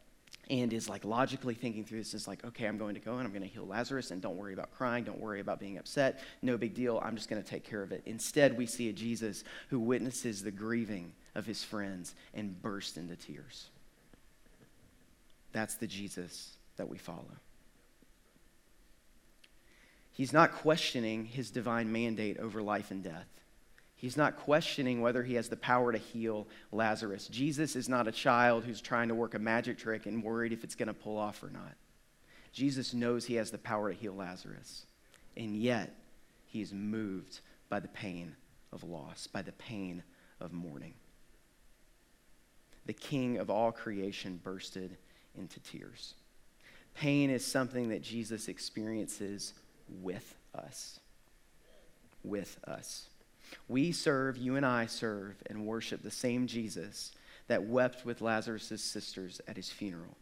and 0.51 0.73
is 0.73 0.89
like 0.89 1.05
logically 1.05 1.55
thinking 1.55 1.85
through 1.85 1.99
this 1.99 2.15
is 2.15 2.27
like, 2.27 2.45
okay, 2.45 2.67
I'm 2.67 2.77
going 2.77 2.95
to 2.95 3.01
go 3.01 3.17
and 3.17 3.27
I'm 3.27 3.33
going 3.33 3.43
to 3.43 3.49
heal 3.49 3.67
Lazarus 3.67 4.11
and 4.11 4.21
don't 4.21 4.37
worry 4.37 4.53
about 4.53 4.73
crying, 4.73 5.05
don't 5.05 5.21
worry 5.21 5.41
about 5.41 5.61
being 5.61 5.79
upset, 5.79 6.21
no 6.43 6.57
big 6.57 6.75
deal, 6.75 7.01
I'm 7.03 7.17
just 7.17 7.31
going 7.31 7.43
to 7.43 7.49
take 7.49 7.65
care 7.65 7.83
of 7.83 7.93
it. 7.93 8.03
Instead, 8.07 8.59
we 8.59 8.67
see 8.67 8.89
a 8.89 8.93
Jesus 8.93 9.45
who 9.71 9.79
witnesses 9.79 10.43
the 10.43 10.51
grieving 10.51 11.13
of 11.35 11.47
his 11.47 11.63
friends 11.63 12.15
and 12.35 12.61
bursts 12.61 12.97
into 12.97 13.17
tears. 13.17 13.69
That's 15.53 15.77
the 15.77 15.87
Jesus 15.87 16.57
that 16.77 16.89
we 16.89 16.99
follow. 16.99 17.37
He's 20.11 20.33
not 20.33 20.53
questioning 20.53 21.25
his 21.25 21.51
divine 21.51 21.91
mandate 21.91 22.39
over 22.39 22.63
life 22.63 22.91
and 22.91 23.03
death. 23.03 23.29
He's 24.03 24.17
not 24.17 24.37
questioning 24.37 25.01
whether 25.01 25.23
he 25.23 25.35
has 25.35 25.49
the 25.49 25.57
power 25.57 25.93
to 25.93 25.99
heal 25.99 26.49
Lazarus. 26.73 27.29
Jesus 27.29 27.77
is 27.77 27.89
not 27.89 28.09
a 28.09 28.13
child 28.13 28.65
who's 28.65 28.81
trying 28.81 29.07
to 29.07 29.15
work 29.15 29.35
a 29.35 29.39
magic 29.39 29.79
trick 29.79 30.07
and 30.07 30.25
worried 30.25 30.53
if 30.53 30.65
it's 30.65 30.75
going 30.75 30.89
to 30.89 30.93
pull 30.93 31.17
off 31.17 31.41
or 31.41 31.51
not. 31.51 31.77
Jesus 32.53 32.93
knows 32.93 33.25
he 33.25 33.37
has 33.37 33.53
the 33.53 33.59
power 33.59 33.93
to 33.93 33.97
heal 33.97 34.13
Lazarus. 34.13 34.87
And 35.37 35.57
yet, 35.57 35.95
he 36.47 36.61
is 36.61 36.73
moved 36.73 37.43
by 37.69 37.79
the 37.79 37.87
pain 37.87 38.35
of 38.73 38.83
loss, 38.83 39.29
by 39.29 39.41
the 39.41 39.53
pain 39.53 40.03
of 40.41 40.53
mourning. 40.53 40.95
The 42.87 42.93
king 42.93 43.39
of 43.39 43.51
all 43.51 43.71
creation 43.71 44.41
bursted 44.43 44.97
into 45.39 45.61
tears. 45.61 46.15
Pain 46.95 47.31
is 47.31 47.47
something 47.47 47.91
that 47.91 48.03
Jesus 48.03 48.49
experiences 48.49 49.55
with 50.03 50.35
us. 50.57 50.99
With 52.25 52.59
us. 52.67 53.09
We 53.69 53.93
serve, 53.93 54.37
you 54.37 54.57
and 54.57 54.67
I 54.67 54.87
serve 54.87 55.37
and 55.47 55.67
worship 55.67 56.03
the 56.03 56.11
same 56.11 56.47
Jesus 56.47 57.13
that 57.49 57.65
wept 57.65 58.05
with 58.05 58.21
Lazarus' 58.21 58.83
sisters 58.83 59.41
at 59.47 59.57
his 59.57 59.71
funeral. 59.71 60.17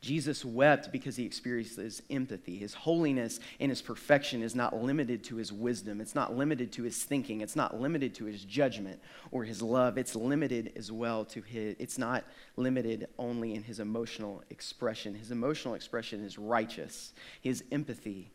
Jesus 0.00 0.44
wept 0.44 0.92
because 0.92 1.16
he 1.16 1.24
experiences 1.24 2.02
empathy. 2.10 2.56
His 2.56 2.74
holiness 2.74 3.40
and 3.60 3.70
his 3.70 3.82
perfection 3.82 4.42
is 4.42 4.54
not 4.54 4.76
limited 4.76 5.24
to 5.24 5.36
his 5.36 5.52
wisdom. 5.52 6.00
It's 6.00 6.14
not 6.14 6.36
limited 6.36 6.72
to 6.72 6.82
his 6.82 7.02
thinking. 7.02 7.40
It's 7.40 7.56
not 7.56 7.80
limited 7.80 8.14
to 8.16 8.26
his 8.26 8.44
judgment 8.44 9.00
or 9.30 9.44
his 9.44 9.62
love. 9.62 9.96
It's 9.98 10.14
limited 10.14 10.72
as 10.76 10.92
well 10.92 11.24
to 11.26 11.40
his, 11.40 11.76
it's 11.78 11.98
not 11.98 12.24
limited 12.56 13.08
only 13.18 13.54
in 13.54 13.62
his 13.62 13.80
emotional 13.80 14.42
expression. 14.50 15.14
His 15.14 15.30
emotional 15.30 15.74
expression 15.74 16.24
is 16.24 16.38
righteous. 16.38 17.12
His 17.40 17.64
empathy 17.72 18.30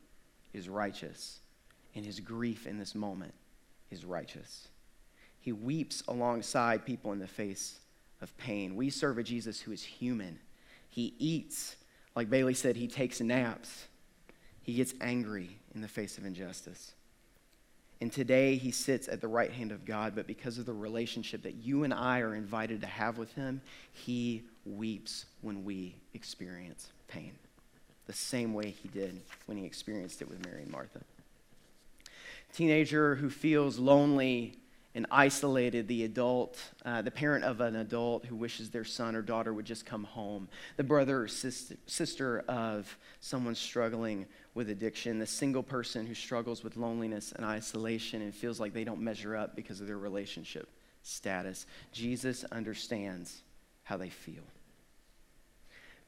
is 0.53 0.67
righteous. 0.67 1.39
And 1.93 2.05
his 2.05 2.19
grief 2.19 2.65
in 2.65 2.79
this 2.79 2.95
moment 2.95 3.33
is 3.91 4.05
righteous. 4.05 4.69
He 5.39 5.51
weeps 5.51 6.03
alongside 6.07 6.85
people 6.85 7.11
in 7.11 7.19
the 7.19 7.27
face 7.27 7.79
of 8.21 8.35
pain. 8.37 8.75
We 8.75 8.89
serve 8.89 9.17
a 9.17 9.23
Jesus 9.23 9.59
who 9.59 9.71
is 9.71 9.83
human. 9.83 10.39
He 10.89 11.13
eats, 11.19 11.75
like 12.15 12.29
Bailey 12.29 12.53
said, 12.53 12.75
he 12.75 12.87
takes 12.87 13.19
naps. 13.21 13.87
He 14.63 14.75
gets 14.75 14.93
angry 15.01 15.57
in 15.73 15.81
the 15.81 15.87
face 15.87 16.17
of 16.17 16.25
injustice. 16.25 16.93
And 17.99 18.11
today 18.11 18.55
he 18.55 18.71
sits 18.71 19.07
at 19.07 19.21
the 19.21 19.27
right 19.27 19.51
hand 19.51 19.71
of 19.71 19.85
God, 19.85 20.15
but 20.15 20.25
because 20.25 20.57
of 20.57 20.65
the 20.65 20.73
relationship 20.73 21.43
that 21.43 21.55
you 21.55 21.83
and 21.83 21.93
I 21.93 22.19
are 22.21 22.35
invited 22.35 22.81
to 22.81 22.87
have 22.87 23.17
with 23.17 23.33
him, 23.33 23.61
he 23.93 24.43
weeps 24.65 25.25
when 25.41 25.63
we 25.63 25.95
experience 26.13 26.89
pain, 27.07 27.33
the 28.07 28.13
same 28.13 28.53
way 28.53 28.71
he 28.71 28.87
did 28.89 29.21
when 29.45 29.57
he 29.57 29.65
experienced 29.65 30.21
it 30.21 30.29
with 30.29 30.43
Mary 30.45 30.63
and 30.63 30.71
Martha 30.71 31.01
teenager 32.53 33.15
who 33.15 33.29
feels 33.29 33.79
lonely 33.79 34.57
and 34.93 35.07
isolated, 35.09 35.87
the 35.87 36.03
adult, 36.03 36.57
uh, 36.83 37.01
the 37.01 37.11
parent 37.11 37.45
of 37.45 37.61
an 37.61 37.77
adult 37.77 38.25
who 38.25 38.35
wishes 38.35 38.69
their 38.69 38.83
son 38.83 39.15
or 39.15 39.21
daughter 39.21 39.53
would 39.53 39.65
just 39.65 39.85
come 39.85 40.03
home, 40.03 40.49
the 40.75 40.83
brother 40.83 41.23
or 41.23 41.27
sister, 41.27 41.77
sister 41.85 42.43
of 42.49 42.97
someone 43.21 43.55
struggling 43.55 44.25
with 44.53 44.69
addiction, 44.69 45.17
the 45.17 45.25
single 45.25 45.63
person 45.63 46.05
who 46.05 46.13
struggles 46.13 46.63
with 46.63 46.75
loneliness 46.75 47.31
and 47.31 47.45
isolation 47.45 48.21
and 48.21 48.35
feels 48.35 48.59
like 48.59 48.73
they 48.73 48.83
don't 48.83 48.99
measure 48.99 49.35
up 49.35 49.55
because 49.55 49.79
of 49.79 49.87
their 49.87 49.97
relationship 49.97 50.69
status. 51.03 51.65
Jesus 51.93 52.43
understands 52.51 53.43
how 53.83 53.95
they 53.95 54.09
feel. 54.09 54.43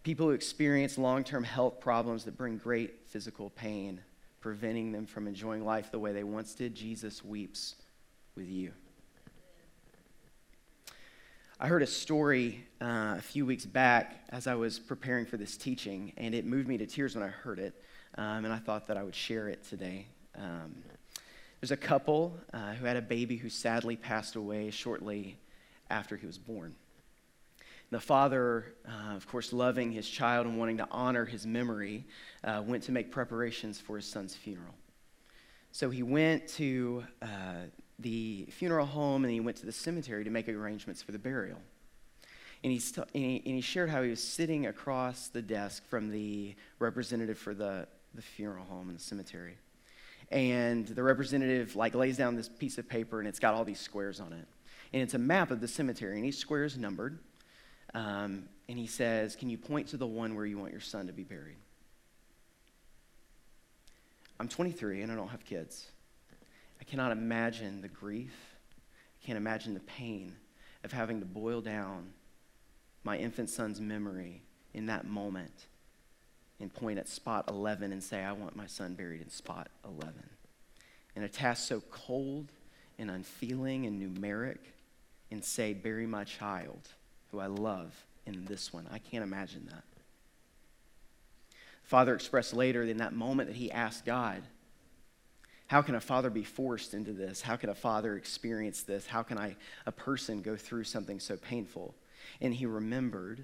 People 0.03 0.27
who 0.27 0.33
experience 0.33 0.97
long 0.97 1.23
term 1.23 1.45
health 1.45 1.79
problems 1.79 2.25
that 2.25 2.37
bring 2.37 2.57
great 2.57 3.07
physical 3.07 3.49
pain 3.51 4.01
preventing 4.43 4.91
them 4.91 5.05
from 5.05 5.25
enjoying 5.25 5.63
life 5.63 5.89
the 5.89 5.97
way 5.97 6.11
they 6.11 6.25
once 6.25 6.53
did, 6.53 6.75
Jesus 6.75 7.23
weeps 7.23 7.75
with 8.35 8.49
you. 8.49 8.73
I 11.57 11.67
heard 11.67 11.81
a 11.81 11.87
story 11.87 12.65
uh, 12.81 13.15
a 13.17 13.21
few 13.21 13.45
weeks 13.45 13.65
back 13.65 14.25
as 14.31 14.45
I 14.45 14.55
was 14.55 14.79
preparing 14.79 15.25
for 15.25 15.37
this 15.37 15.55
teaching, 15.55 16.11
and 16.17 16.35
it 16.35 16.45
moved 16.45 16.67
me 16.67 16.77
to 16.77 16.85
tears 16.85 17.15
when 17.15 17.23
I 17.23 17.29
heard 17.29 17.57
it, 17.57 17.73
um, 18.17 18.43
and 18.43 18.53
I 18.53 18.57
thought 18.57 18.85
that 18.87 18.97
I 18.97 19.03
would 19.03 19.15
share 19.15 19.47
it 19.47 19.63
today. 19.63 20.07
Um, 20.37 20.75
there's 21.61 21.71
a 21.71 21.77
couple 21.77 22.37
uh, 22.53 22.73
who 22.73 22.85
had 22.85 22.97
a 22.97 23.01
baby 23.01 23.37
who 23.37 23.47
sadly 23.47 23.95
passed 23.95 24.35
away 24.35 24.71
shortly 24.71 25.37
after 25.89 26.17
he 26.17 26.25
was 26.25 26.37
born. 26.37 26.75
The 27.93 27.99
father, 27.99 28.73
uh, 28.87 29.13
of 29.13 29.27
course, 29.27 29.53
loving 29.53 29.91
his 29.91 30.09
child 30.09 30.47
and 30.47 30.57
wanting 30.57 30.77
to 30.77 30.87
honor 30.89 31.25
his 31.25 31.45
memory, 31.45 32.07
uh, 32.43 32.63
went 32.65 32.81
to 32.85 32.91
make 32.91 33.11
preparations 33.11 33.79
for 33.79 33.97
his 33.97 34.05
son's 34.07 34.35
funeral. 34.35 34.73
So 35.71 35.91
he 35.91 36.01
went 36.01 36.47
to 36.55 37.03
uh, 37.21 37.67
the 37.99 38.47
funeral 38.49 38.87
home 38.87 39.25
and 39.25 39.31
he 39.31 39.39
went 39.41 39.57
to 39.57 39.67
the 39.67 39.71
cemetery 39.71 40.23
to 40.23 40.31
make 40.31 40.49
arrangements 40.49 41.03
for 41.03 41.11
the 41.11 41.19
burial. 41.19 41.59
And 42.63 42.71
and, 42.73 42.81
he, 43.13 43.43
and 43.45 43.55
he 43.55 43.61
shared 43.61 43.91
how 43.91 44.01
he 44.01 44.09
was 44.09 44.23
sitting 44.23 44.65
across 44.65 45.27
the 45.27 45.43
desk 45.43 45.87
from 45.87 46.09
the 46.09 46.55
representative 46.79 47.37
for 47.37 47.53
the, 47.53 47.87
the 48.15 48.23
funeral 48.23 48.65
home 48.65 48.89
and 48.89 48.97
the 48.97 49.03
cemetery. 49.03 49.59
And 50.31 50.87
the 50.87 51.03
representative 51.03 51.75
like 51.75 51.93
lays 51.93 52.17
down 52.17 52.37
this 52.37 52.49
piece 52.49 52.79
of 52.79 52.89
paper 52.89 53.19
and 53.19 53.27
it's 53.27 53.37
got 53.37 53.53
all 53.53 53.63
these 53.63 53.79
squares 53.79 54.19
on 54.19 54.33
it. 54.33 54.47
And 54.93 55.03
it's 55.03 55.13
a 55.13 55.19
map 55.19 55.51
of 55.51 55.61
the 55.61 55.67
cemetery, 55.67 56.17
and 56.17 56.25
each 56.25 56.37
square 56.37 56.63
is 56.63 56.75
numbered. 56.75 57.19
Um, 57.93 58.45
and 58.67 58.77
he 58.77 58.87
says, 58.87 59.35
Can 59.35 59.49
you 59.49 59.57
point 59.57 59.89
to 59.89 59.97
the 59.97 60.07
one 60.07 60.35
where 60.35 60.45
you 60.45 60.57
want 60.57 60.71
your 60.71 60.81
son 60.81 61.07
to 61.07 61.13
be 61.13 61.23
buried? 61.23 61.57
I'm 64.39 64.47
23 64.47 65.01
and 65.01 65.11
I 65.11 65.15
don't 65.15 65.29
have 65.29 65.45
kids. 65.45 65.87
I 66.81 66.83
cannot 66.83 67.11
imagine 67.11 67.81
the 67.81 67.87
grief. 67.87 68.33
I 69.21 69.25
can't 69.25 69.37
imagine 69.37 69.73
the 69.73 69.79
pain 69.81 70.35
of 70.83 70.91
having 70.91 71.19
to 71.19 71.25
boil 71.25 71.61
down 71.61 72.11
my 73.03 73.17
infant 73.17 73.49
son's 73.49 73.79
memory 73.79 74.41
in 74.73 74.87
that 74.87 75.05
moment 75.05 75.67
and 76.59 76.73
point 76.73 76.99
at 76.99 77.07
spot 77.07 77.45
11 77.49 77.91
and 77.91 78.03
say, 78.03 78.23
I 78.23 78.31
want 78.31 78.55
my 78.55 78.67
son 78.67 78.95
buried 78.95 79.21
in 79.21 79.29
spot 79.29 79.69
11. 79.85 80.13
And 81.15 81.23
a 81.23 81.29
task 81.29 81.67
so 81.67 81.81
cold 81.91 82.51
and 82.97 83.11
unfeeling 83.11 83.85
and 83.85 84.01
numeric 84.01 84.59
and 85.31 85.43
say, 85.43 85.73
Bury 85.73 86.05
my 86.05 86.23
child 86.23 86.89
who 87.33 87.39
I 87.39 87.47
love 87.47 87.91
in 88.25 88.45
this 88.45 88.71
one. 88.71 88.87
I 88.91 88.99
can't 88.99 89.23
imagine 89.23 89.67
that. 89.69 89.83
Father 91.83 92.15
expressed 92.15 92.53
later 92.53 92.83
in 92.83 92.97
that 92.97 93.13
moment 93.13 93.49
that 93.49 93.57
he 93.57 93.71
asked 93.71 94.05
God, 94.05 94.43
How 95.67 95.81
can 95.81 95.95
a 95.95 95.99
father 95.99 96.29
be 96.29 96.43
forced 96.43 96.93
into 96.93 97.11
this? 97.11 97.41
How 97.41 97.57
can 97.57 97.69
a 97.69 97.75
father 97.75 98.15
experience 98.15 98.83
this? 98.83 99.07
How 99.07 99.23
can 99.23 99.37
I, 99.37 99.57
a 99.85 99.91
person 99.91 100.41
go 100.41 100.55
through 100.55 100.85
something 100.85 101.19
so 101.19 101.35
painful? 101.35 101.95
And 102.39 102.53
he 102.53 102.65
remembered 102.65 103.43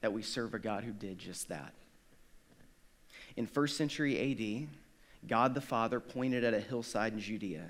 that 0.00 0.12
we 0.12 0.22
serve 0.22 0.54
a 0.54 0.58
God 0.58 0.84
who 0.84 0.92
did 0.92 1.18
just 1.18 1.48
that. 1.48 1.74
In 3.36 3.46
first 3.46 3.76
century 3.76 4.16
AD, 4.62 5.28
God 5.28 5.54
the 5.54 5.60
Father 5.60 6.00
pointed 6.00 6.44
at 6.44 6.54
a 6.54 6.60
hillside 6.60 7.12
in 7.12 7.20
Judea 7.20 7.66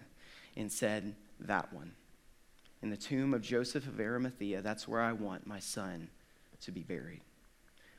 and 0.56 0.70
said, 0.70 1.14
That 1.40 1.72
one. 1.72 1.92
In 2.82 2.90
the 2.90 2.96
tomb 2.96 3.34
of 3.34 3.42
Joseph 3.42 3.86
of 3.86 3.98
Arimathea, 4.00 4.62
that's 4.62 4.86
where 4.86 5.00
I 5.00 5.12
want 5.12 5.46
my 5.46 5.58
son 5.58 6.08
to 6.60 6.72
be 6.72 6.82
buried. 6.82 7.20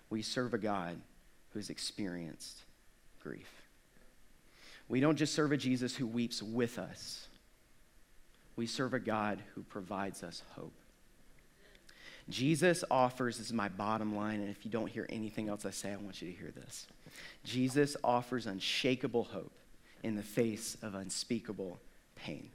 We 0.10 0.22
serve 0.22 0.54
a 0.54 0.58
God 0.58 1.00
who 1.52 1.60
has 1.60 1.70
experienced 1.70 2.64
grief. 3.22 3.50
We 4.88 5.00
don't 5.00 5.18
just 5.18 5.34
serve 5.34 5.52
a 5.52 5.58
Jesus 5.58 5.96
who 5.96 6.08
weeps 6.08 6.42
with 6.42 6.80
us, 6.80 7.28
we 8.56 8.66
serve 8.66 8.94
a 8.94 9.00
God 9.00 9.42
who 9.56 9.62
provides 9.64 10.24
us 10.24 10.44
hope. 10.56 10.74
Jesus 12.30 12.84
offers, 12.92 13.38
this 13.38 13.48
is 13.48 13.54
my 13.54 13.70
bottom 13.70 14.16
line, 14.16 14.40
and 14.40 14.50
if 14.50 14.64
you 14.64 14.70
don't 14.70 14.90
hear 14.90 15.08
anything 15.10 15.50
else 15.50 15.66
I 15.66 15.72
say, 15.72 15.92
I 15.92 15.96
want 15.96 16.22
you 16.22 16.32
to 16.32 16.38
hear 16.38 16.52
this. 16.52 16.86
Jesus 17.44 17.98
offers 18.04 18.46
unshakable 18.46 19.24
hope 19.24 19.52
in 20.04 20.16
the 20.16 20.24
face 20.24 20.78
of 20.84 20.94
unspeakable 20.94 21.80
pain. 22.16 22.50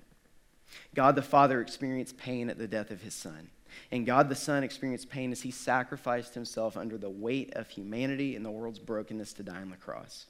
God 0.95 1.17
the 1.17 1.23
Father 1.23 1.61
experienced 1.61 2.19
pain 2.19 2.51
at 2.51 2.59
the 2.59 2.69
death 2.69 2.91
of 2.91 3.03
his 3.03 3.15
Son. 3.15 3.51
And 3.91 4.07
God 4.07 4.29
the 4.29 4.35
Son 4.35 4.63
experienced 4.63 5.11
pain 5.11 5.33
as 5.33 5.43
he 5.43 5.51
sacrificed 5.51 6.35
himself 6.35 6.77
under 6.77 6.97
the 6.97 7.11
weight 7.11 7.53
of 7.55 7.69
humanity 7.69 8.37
and 8.37 8.45
the 8.45 8.51
world's 8.51 8.79
brokenness 8.79 9.33
to 9.35 9.43
die 9.43 9.61
on 9.61 9.71
the 9.71 9.77
cross. 9.77 10.27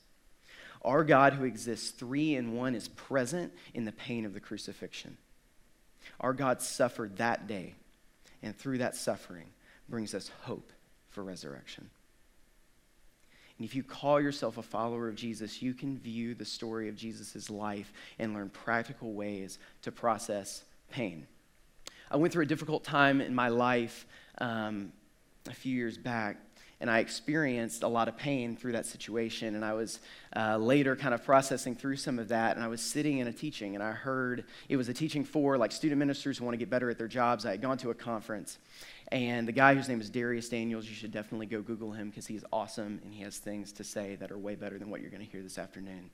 Our 0.83 1.05
God, 1.05 1.35
who 1.35 1.45
exists 1.45 1.91
three 1.91 2.37
in 2.37 2.55
one, 2.55 2.75
is 2.75 2.89
present 2.89 3.53
in 3.73 3.85
the 3.85 3.93
pain 3.93 4.25
of 4.25 4.35
the 4.35 4.41
crucifixion. 4.41 5.17
Our 6.21 6.35
God 6.35 6.61
suffered 6.61 7.17
that 7.17 7.47
day 7.47 7.75
and 8.43 8.57
through 8.57 8.79
that 8.79 8.95
suffering 8.95 9.47
brings 9.89 10.15
us 10.15 10.31
hope 10.43 10.73
for 11.09 11.25
resurrection. 11.25 11.91
And 13.59 13.65
if 13.65 13.75
you 13.75 13.83
call 13.83 14.21
yourself 14.21 14.59
a 14.59 14.63
follower 14.63 15.09
of 15.09 15.15
Jesus, 15.15 15.63
you 15.63 15.75
can 15.75 15.99
view 15.99 16.35
the 16.35 16.45
story 16.45 16.89
of 16.89 16.97
Jesus' 16.97 17.51
life 17.51 17.93
and 18.19 18.35
learn 18.35 18.51
practical 18.51 19.13
ways 19.13 19.59
to 19.83 19.93
process 19.93 20.65
pain. 20.91 21.27
I 22.11 22.17
went 22.17 22.33
through 22.33 22.45
a 22.45 22.47
difficult 22.47 22.85
time 22.85 23.21
in 23.21 23.35
my 23.35 23.49
life 23.49 24.07
um, 24.39 24.93
a 25.49 25.55
few 25.55 25.75
years 25.75 25.97
back, 25.97 26.39
and 26.85 26.91
I 26.91 26.99
experienced 26.99 27.83
a 27.83 27.89
lot 27.89 28.09
of 28.09 28.17
pain 28.19 28.57
through 28.57 28.73
that 28.73 28.85
situation. 28.85 29.55
And 29.55 29.65
I 29.65 29.73
was 29.73 30.01
uh, 30.37 30.59
later 30.59 30.95
kind 30.95 31.15
of 31.15 31.25
processing 31.25 31.75
through 31.75 31.97
some 31.97 32.19
of 32.19 32.29
that. 32.29 32.57
And 32.57 32.63
I 32.63 32.69
was 32.69 32.83
sitting 32.83 33.21
in 33.21 33.27
a 33.27 33.33
teaching, 33.33 33.75
and 33.75 33.83
I 33.83 33.93
heard 33.93 34.45
it 34.69 34.77
was 34.77 34.91
a 34.91 34.93
teaching 34.93 35.25
for 35.25 35.57
like 35.57 35.73
student 35.73 35.99
ministers 35.99 36.37
who 36.37 36.45
want 36.45 36.53
to 36.53 36.59
get 36.59 36.69
better 36.69 36.91
at 36.91 36.99
their 36.99 37.09
jobs. 37.09 37.47
I 37.47 37.53
had 37.53 37.63
gone 37.63 37.79
to 37.79 37.89
a 37.89 37.95
conference, 37.95 38.59
and 39.09 39.49
the 39.49 39.53
guy 39.53 39.75
whose 39.75 39.89
name 39.89 39.99
is 39.99 40.11
Dharius 40.11 40.51
Daniels, 40.51 40.87
you 40.87 40.95
should 40.95 41.11
definitely 41.11 41.47
go 41.47 41.63
Google 41.63 41.93
him 41.93 42.11
because 42.11 42.27
he's 42.27 42.45
awesome 42.53 43.01
and 43.03 43.15
he 43.15 43.23
has 43.23 43.39
things 43.39 43.73
to 43.73 43.83
say 43.83 44.17
that 44.17 44.31
are 44.31 44.37
way 44.37 44.55
better 44.55 44.79
than 44.79 44.91
what 44.91 45.01
you're 45.01 45.11
going 45.11 45.25
to 45.25 45.33
hear 45.33 45.43
this 45.43 45.57
afternoon. 45.57 46.11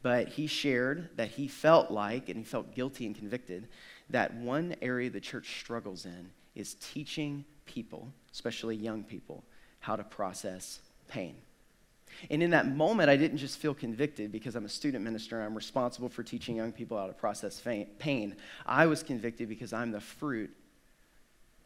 But 0.00 0.28
he 0.28 0.46
shared 0.46 1.10
that 1.16 1.28
he 1.28 1.46
felt 1.46 1.90
like, 1.90 2.30
and 2.30 2.38
he 2.38 2.44
felt 2.44 2.74
guilty 2.74 3.04
and 3.04 3.14
convicted, 3.14 3.68
that 4.08 4.32
one 4.32 4.76
area 4.80 5.10
the 5.10 5.20
church 5.20 5.60
struggles 5.60 6.06
in 6.06 6.30
is 6.54 6.72
teaching 6.80 7.44
people, 7.66 8.08
especially 8.32 8.76
young 8.76 9.04
people, 9.04 9.44
how 9.86 9.94
to 9.94 10.02
process 10.02 10.80
pain. 11.06 11.36
And 12.28 12.42
in 12.42 12.50
that 12.50 12.66
moment, 12.66 13.08
I 13.08 13.16
didn't 13.16 13.38
just 13.38 13.56
feel 13.56 13.72
convicted 13.72 14.32
because 14.32 14.56
I'm 14.56 14.64
a 14.64 14.68
student 14.68 15.04
minister 15.04 15.36
and 15.36 15.46
I'm 15.46 15.54
responsible 15.54 16.08
for 16.08 16.24
teaching 16.24 16.56
young 16.56 16.72
people 16.72 16.98
how 16.98 17.06
to 17.06 17.12
process 17.12 17.62
pain. 18.00 18.34
I 18.66 18.86
was 18.86 19.04
convicted 19.04 19.48
because 19.48 19.72
I'm 19.72 19.92
the 19.92 20.00
fruit 20.00 20.50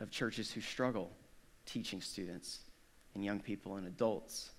of 0.01 0.11
churches 0.11 0.53
who 0.53 0.61
struggle 0.61 1.11
teaching 1.65 2.03
students 2.03 2.59
and 3.15 3.25
young 3.25 3.41
people 3.41 3.77
and 3.77 3.87
adults, 3.87 4.51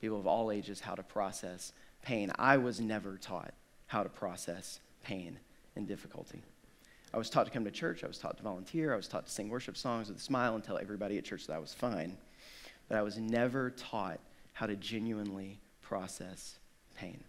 people 0.00 0.18
of 0.18 0.26
all 0.26 0.50
ages, 0.50 0.80
how 0.80 0.94
to 0.94 1.02
process 1.02 1.74
pain. 2.00 2.32
I 2.38 2.56
was 2.56 2.80
never 2.80 3.18
taught 3.18 3.52
how 3.86 4.02
to 4.02 4.08
process 4.08 4.80
pain 5.04 5.38
and 5.76 5.86
difficulty. 5.86 6.40
I 7.12 7.18
was 7.18 7.28
taught 7.28 7.44
to 7.44 7.52
come 7.52 7.66
to 7.66 7.70
church, 7.70 8.02
I 8.02 8.06
was 8.06 8.16
taught 8.16 8.38
to 8.38 8.42
volunteer, 8.42 8.94
I 8.94 8.96
was 8.96 9.08
taught 9.08 9.26
to 9.26 9.32
sing 9.32 9.50
worship 9.50 9.76
songs 9.76 10.08
with 10.08 10.16
a 10.16 10.22
smile 10.22 10.54
and 10.54 10.64
tell 10.64 10.78
everybody 10.78 11.18
at 11.18 11.24
church 11.24 11.46
that 11.48 11.52
I 11.52 11.58
was 11.58 11.74
fine 11.74 12.16
that 12.90 12.98
I 12.98 13.02
was 13.02 13.16
never 13.16 13.70
taught 13.70 14.20
how 14.52 14.66
to 14.66 14.76
genuinely 14.76 15.58
process 15.80 16.58
pain. 16.94 17.24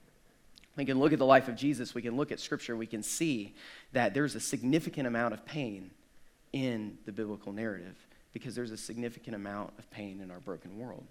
We 0.76 0.86
can 0.86 1.00
look 1.00 1.14
at 1.14 1.20
the 1.20 1.26
life 1.26 1.48
of 1.48 1.56
Jesus, 1.56 1.94
we 1.94 2.02
can 2.02 2.18
look 2.18 2.32
at 2.32 2.40
Scripture, 2.40 2.76
we 2.76 2.88
can 2.88 3.04
see 3.04 3.56
that 3.94 4.14
there's 4.14 4.36
a 4.36 4.40
significant 4.40 5.08
amount 5.08 5.34
of 5.34 5.46
pain 5.46 5.92
in 6.52 6.98
the 7.06 7.12
biblical 7.12 7.54
narrative 7.54 7.96
because 8.34 8.56
there's 8.56 8.72
a 8.72 8.78
significant 8.78 9.36
amount 9.36 9.74
of 9.78 9.90
pain 9.92 10.20
in 10.22 10.32
our 10.32 10.40
broken 10.40 10.78
world. 10.80 11.06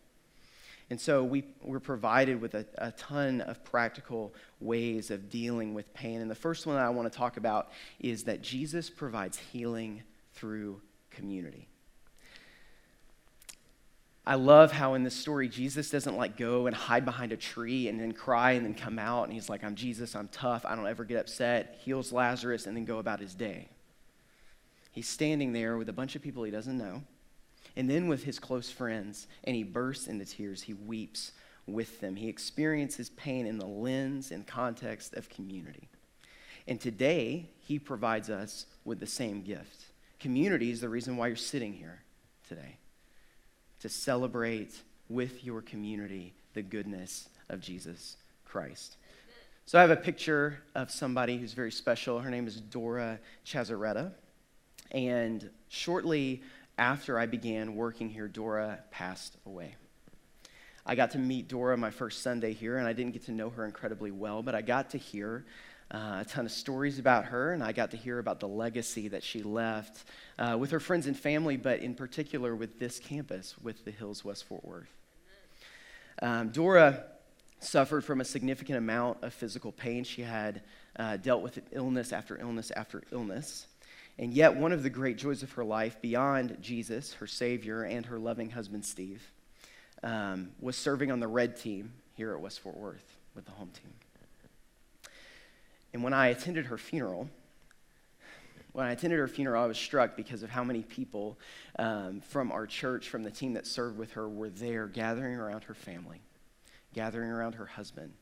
And 0.88 1.01
so 1.01 1.22
we, 1.22 1.44
we're 1.62 1.79
provided 1.79 2.40
with 2.40 2.55
a, 2.55 2.66
a 2.79 2.90
ton 2.92 3.42
of 3.42 3.62
practical 3.62 4.35
ways 4.61 5.12
of 5.12 5.31
dealing 5.31 5.72
with 5.72 5.94
pain. 5.94 6.20
And 6.20 6.31
the 6.31 6.35
first 6.35 6.66
one 6.66 6.77
that 6.77 6.85
I 6.85 6.88
want 6.88 7.11
to 7.11 7.16
talk 7.16 7.37
about 7.37 7.70
is 8.01 8.25
that 8.25 8.42
Jesus 8.42 8.90
provides 8.90 9.38
healing 9.38 10.03
through 10.35 10.81
community. 11.11 11.68
I 14.31 14.35
love 14.35 14.71
how 14.71 14.95
in 14.95 15.03
this 15.03 15.16
story, 15.16 15.49
Jesus 15.49 15.90
doesn't 15.90 16.16
like 16.16 16.37
go 16.37 16.69
and 16.69 16.77
hide 16.77 17.05
behind 17.05 17.33
a 17.33 17.37
tree 17.37 17.88
and 17.88 17.99
then 17.99 18.12
cry 18.12 18.53
and 18.53 18.64
then 18.64 18.75
come 18.75 18.97
out 18.97 19.25
and 19.25 19.33
he's 19.33 19.49
like, 19.49 19.64
I'm 19.64 19.75
Jesus, 19.75 20.14
I'm 20.14 20.29
tough, 20.29 20.64
I 20.64 20.77
don't 20.77 20.87
ever 20.87 21.03
get 21.03 21.19
upset, 21.19 21.81
heals 21.85 22.12
Lazarus, 22.12 22.66
and 22.66 22.77
then 22.77 22.85
go 22.85 22.99
about 22.99 23.19
his 23.19 23.35
day. 23.35 23.66
He's 24.93 25.09
standing 25.09 25.53
there 25.53 25.77
with 25.77 25.88
a 25.88 25.93
bunch 25.93 26.14
of 26.14 26.23
people 26.23 26.45
he 26.45 26.53
doesn't 26.53 26.79
know, 26.79 27.03
and 27.75 27.90
then 27.90 28.07
with 28.07 28.23
his 28.23 28.38
close 28.38 28.71
friends, 28.71 29.27
and 29.43 29.57
he 29.57 29.64
bursts 29.64 30.07
into 30.07 30.25
tears. 30.25 30.62
He 30.62 30.75
weeps 30.75 31.33
with 31.66 32.01
them. 32.01 32.14
He 32.14 32.29
experiences 32.29 33.11
pain 33.11 33.49
in 33.49 33.59
the 33.59 33.66
lens 33.66 34.31
and 34.31 34.47
context 34.47 35.14
of 35.14 35.29
community. 35.29 35.88
And 36.69 36.81
today, 36.81 37.51
he 37.59 37.81
provides 37.81 38.31
us 38.31 38.66
with 38.85 39.01
the 39.01 39.09
same 39.09 39.43
gift. 39.43 39.87
Community 40.21 40.71
is 40.71 40.83
the 40.83 40.88
reason 40.88 41.16
why 41.16 41.27
you're 41.27 41.35
sitting 41.35 41.73
here 41.73 42.05
today 42.47 42.77
to 43.81 43.88
celebrate 43.88 44.83
with 45.09 45.45
your 45.45 45.62
community 45.62 46.35
the 46.55 46.62
goodness 46.62 47.29
of 47.49 47.61
Jesus 47.61 48.16
Christ. 48.45 48.97
So 49.66 49.79
I 49.79 49.83
have 49.83 49.90
a 49.90 49.97
picture 49.97 50.62
of 50.75 50.90
somebody 50.90 51.38
who's 51.38 51.53
very 51.53 51.73
special. 51.73 52.19
Her 52.19 52.31
name 52.31 52.47
is 52.47 52.61
Dora 52.61 53.21
Chazaretta. 53.47 54.12
And 54.90 55.49
shortly 55.69 56.43
after 56.77 57.19
I 57.19 57.27
began 57.27 57.77
working 57.77 58.09
here, 58.09 58.27
Dora 58.27 58.81
passed 58.90 59.37
away. 59.47 59.77
I 60.85 60.95
got 60.95 61.12
to 61.12 61.19
meet 61.19 61.47
Dora 61.47 61.77
my 61.77 61.90
first 61.90 62.23
Sunday 62.23 62.53
here, 62.53 62.79
and 62.79 62.88
I 62.88 62.93
didn't 62.93 63.12
get 63.12 63.27
to 63.27 63.33
know 63.33 63.51
her 63.51 63.64
incredibly 63.64 64.11
well, 64.11 64.43
but 64.43 64.55
I 64.55 64.62
got 64.62 64.90
to 64.90 64.99
hear 64.99 65.45
uh, 65.90 66.18
a 66.20 66.24
ton 66.24 66.46
of 66.46 66.53
stories 66.53 66.98
about 66.98 67.26
her, 67.26 67.53
and 67.53 67.62
I 67.64 67.72
got 67.72 67.90
to 67.90 67.96
hear 67.96 68.18
about 68.18 68.38
the 68.38 68.48
legacy 68.48 69.09
that 69.09 69.24
she 69.24 69.42
left 69.42 70.05
uh, 70.38 70.57
with 70.59 70.70
her 70.70 70.81
friends 70.81 71.07
and 71.07 71.18
family, 71.18 71.57
but 71.57 71.81
in 71.81 71.94
particular 71.94 72.55
with 72.55 72.79
this 72.79 72.98
campus, 72.98 73.57
with 73.61 73.85
the 73.85 73.90
Hills 73.90 74.24
West 74.24 74.44
Fort 74.44 74.64
Worth. 74.64 74.88
Um, 76.22 76.50
Dora 76.50 77.05
suffered 77.59 78.05
from 78.05 78.20
a 78.20 78.24
significant 78.24 78.79
amount 78.79 79.18
of 79.22 79.35
physical 79.35 79.72
pain. 79.72 80.05
She 80.05 80.22
had 80.22 80.62
uh, 80.96 81.16
dealt 81.16 81.42
with 81.42 81.61
illness 81.72 82.12
after 82.12 82.38
illness 82.38 82.70
after 82.74 83.03
illness. 83.11 83.66
And 84.18 84.33
yet, 84.35 84.55
one 84.55 84.72
of 84.72 84.83
the 84.83 84.90
great 84.90 85.16
joys 85.16 85.42
of 85.42 85.53
her 85.53 85.64
life, 85.64 86.00
beyond 86.00 86.59
Jesus, 86.61 87.14
her 87.14 87.26
Savior, 87.26 87.83
and 87.83 88.07
her 88.07 88.18
loving 88.18 88.50
husband, 88.50 88.85
Steve, 88.85 89.33
um, 90.03 90.50
was 90.61 90.76
serving 90.76 91.11
on 91.11 91.20
the 91.20 91.29
red 91.29 91.57
team 91.57 91.92
here 92.14 92.33
at 92.33 92.40
West 92.40 92.61
Fort 92.61 92.76
Worth 92.76 93.16
with 93.35 93.46
the 93.46 93.53
home 93.53 93.70
team. 93.70 93.92
And 95.92 96.03
when 96.03 96.12
I 96.12 96.29
attended 96.29 96.66
her 96.66 96.79
funeral, 96.79 97.29
when 98.72 98.87
I 98.87 98.92
attended 98.92 99.18
her 99.18 99.29
funeral, 99.29 99.62
I 99.62 99.66
was 99.66 99.79
struck 99.79 100.16
because 100.16 100.42
of 100.42 100.50
how 100.50 100.62
many 100.62 100.83
people 100.83 101.38
um, 101.79 102.20
from 102.20 102.53
our 102.53 102.66
church, 102.66 103.09
from 103.09 103.24
the 103.24 103.31
team 103.31 103.55
that 103.55 103.66
served 103.66 103.98
with 103.98 104.12
her, 104.12 104.29
were 104.29 104.50
there 104.50 104.87
gathering 104.87 105.35
around 105.35 105.64
her 105.64 105.74
family, 105.74 106.20
gathering 106.94 107.31
around 107.31 107.55
her 107.55 107.66
husband, 107.66 108.12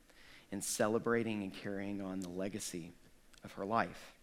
and 0.51 0.65
celebrating 0.65 1.43
and 1.43 1.53
carrying 1.53 2.01
on 2.01 2.21
the 2.21 2.31
legacy 2.31 2.93
of 3.45 3.53
her 3.53 3.67
life. 3.67 4.15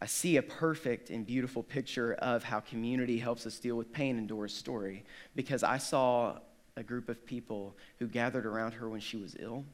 I 0.00 0.06
see 0.06 0.36
a 0.36 0.42
perfect 0.42 1.10
and 1.10 1.24
beautiful 1.24 1.62
picture 1.62 2.14
of 2.14 2.42
how 2.42 2.60
community 2.60 3.18
helps 3.18 3.46
us 3.46 3.58
deal 3.58 3.76
with 3.76 3.92
pain 3.92 4.18
in 4.18 4.26
Dora's 4.26 4.52
story 4.52 5.04
because 5.36 5.62
I 5.62 5.78
saw 5.78 6.38
a 6.76 6.82
group 6.82 7.08
of 7.08 7.24
people 7.24 7.76
who 7.98 8.08
gathered 8.08 8.44
around 8.44 8.72
her 8.72 8.88
when 8.88 9.00
she 9.00 9.16
was 9.16 9.36
ill 9.38 9.64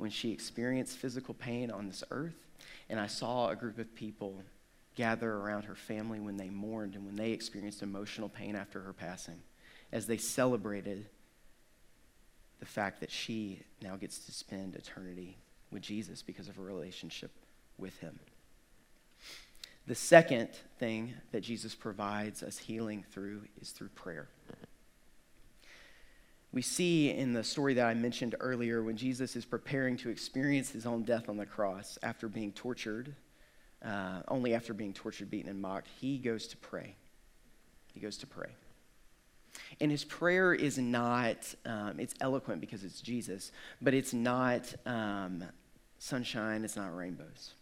when 0.00 0.10
she 0.10 0.32
experienced 0.32 0.98
physical 0.98 1.34
pain 1.34 1.70
on 1.70 1.86
this 1.86 2.02
earth. 2.10 2.34
And 2.88 2.98
I 2.98 3.06
saw 3.06 3.48
a 3.48 3.56
group 3.56 3.78
of 3.78 3.94
people 3.94 4.42
gather 4.96 5.32
around 5.32 5.64
her 5.64 5.74
family 5.74 6.20
when 6.20 6.36
they 6.36 6.48
mourned 6.48 6.94
and 6.94 7.06
when 7.06 7.16
they 7.16 7.30
experienced 7.30 7.82
emotional 7.82 8.28
pain 8.28 8.56
after 8.56 8.80
her 8.80 8.92
passing, 8.92 9.40
as 9.92 10.06
they 10.06 10.16
celebrated 10.16 11.06
the 12.58 12.66
fact 12.66 13.00
that 13.00 13.10
she 13.10 13.60
now 13.80 13.96
gets 13.96 14.18
to 14.26 14.32
spend 14.32 14.74
eternity 14.74 15.36
with 15.70 15.82
Jesus 15.82 16.22
because 16.22 16.48
of 16.48 16.56
her 16.56 16.62
relationship 16.62 17.30
with 17.78 17.98
him. 17.98 18.18
The 19.86 19.94
second 19.94 20.50
thing 20.78 21.14
that 21.32 21.40
Jesus 21.40 21.74
provides 21.74 22.42
us 22.42 22.58
healing 22.58 23.04
through 23.10 23.42
is 23.60 23.70
through 23.70 23.88
prayer. 23.88 24.28
We 26.52 26.62
see 26.62 27.10
in 27.10 27.32
the 27.32 27.44
story 27.44 27.74
that 27.74 27.86
I 27.86 27.94
mentioned 27.94 28.34
earlier 28.40 28.82
when 28.82 28.96
Jesus 28.96 29.36
is 29.36 29.44
preparing 29.44 29.96
to 29.98 30.10
experience 30.10 30.70
his 30.70 30.84
own 30.84 31.04
death 31.04 31.28
on 31.28 31.36
the 31.36 31.46
cross 31.46 31.98
after 32.02 32.28
being 32.28 32.52
tortured 32.52 33.14
uh, 33.84 34.20
only 34.28 34.54
after 34.54 34.74
being 34.74 34.92
tortured, 34.92 35.30
beaten, 35.30 35.50
and 35.50 35.60
mocked, 35.60 35.88
he 36.00 36.18
goes 36.18 36.46
to 36.48 36.56
pray. 36.56 36.94
He 37.94 38.00
goes 38.00 38.18
to 38.18 38.26
pray. 38.26 38.50
And 39.80 39.90
his 39.90 40.04
prayer 40.04 40.52
is 40.52 40.78
not, 40.78 41.54
um, 41.64 41.98
it's 41.98 42.14
eloquent 42.20 42.60
because 42.60 42.84
it's 42.84 43.00
Jesus, 43.00 43.52
but 43.80 43.94
it's 43.94 44.12
not 44.12 44.72
um, 44.86 45.44
sunshine, 45.98 46.64
it's 46.64 46.76
not 46.76 46.94
rainbows. 46.94 47.54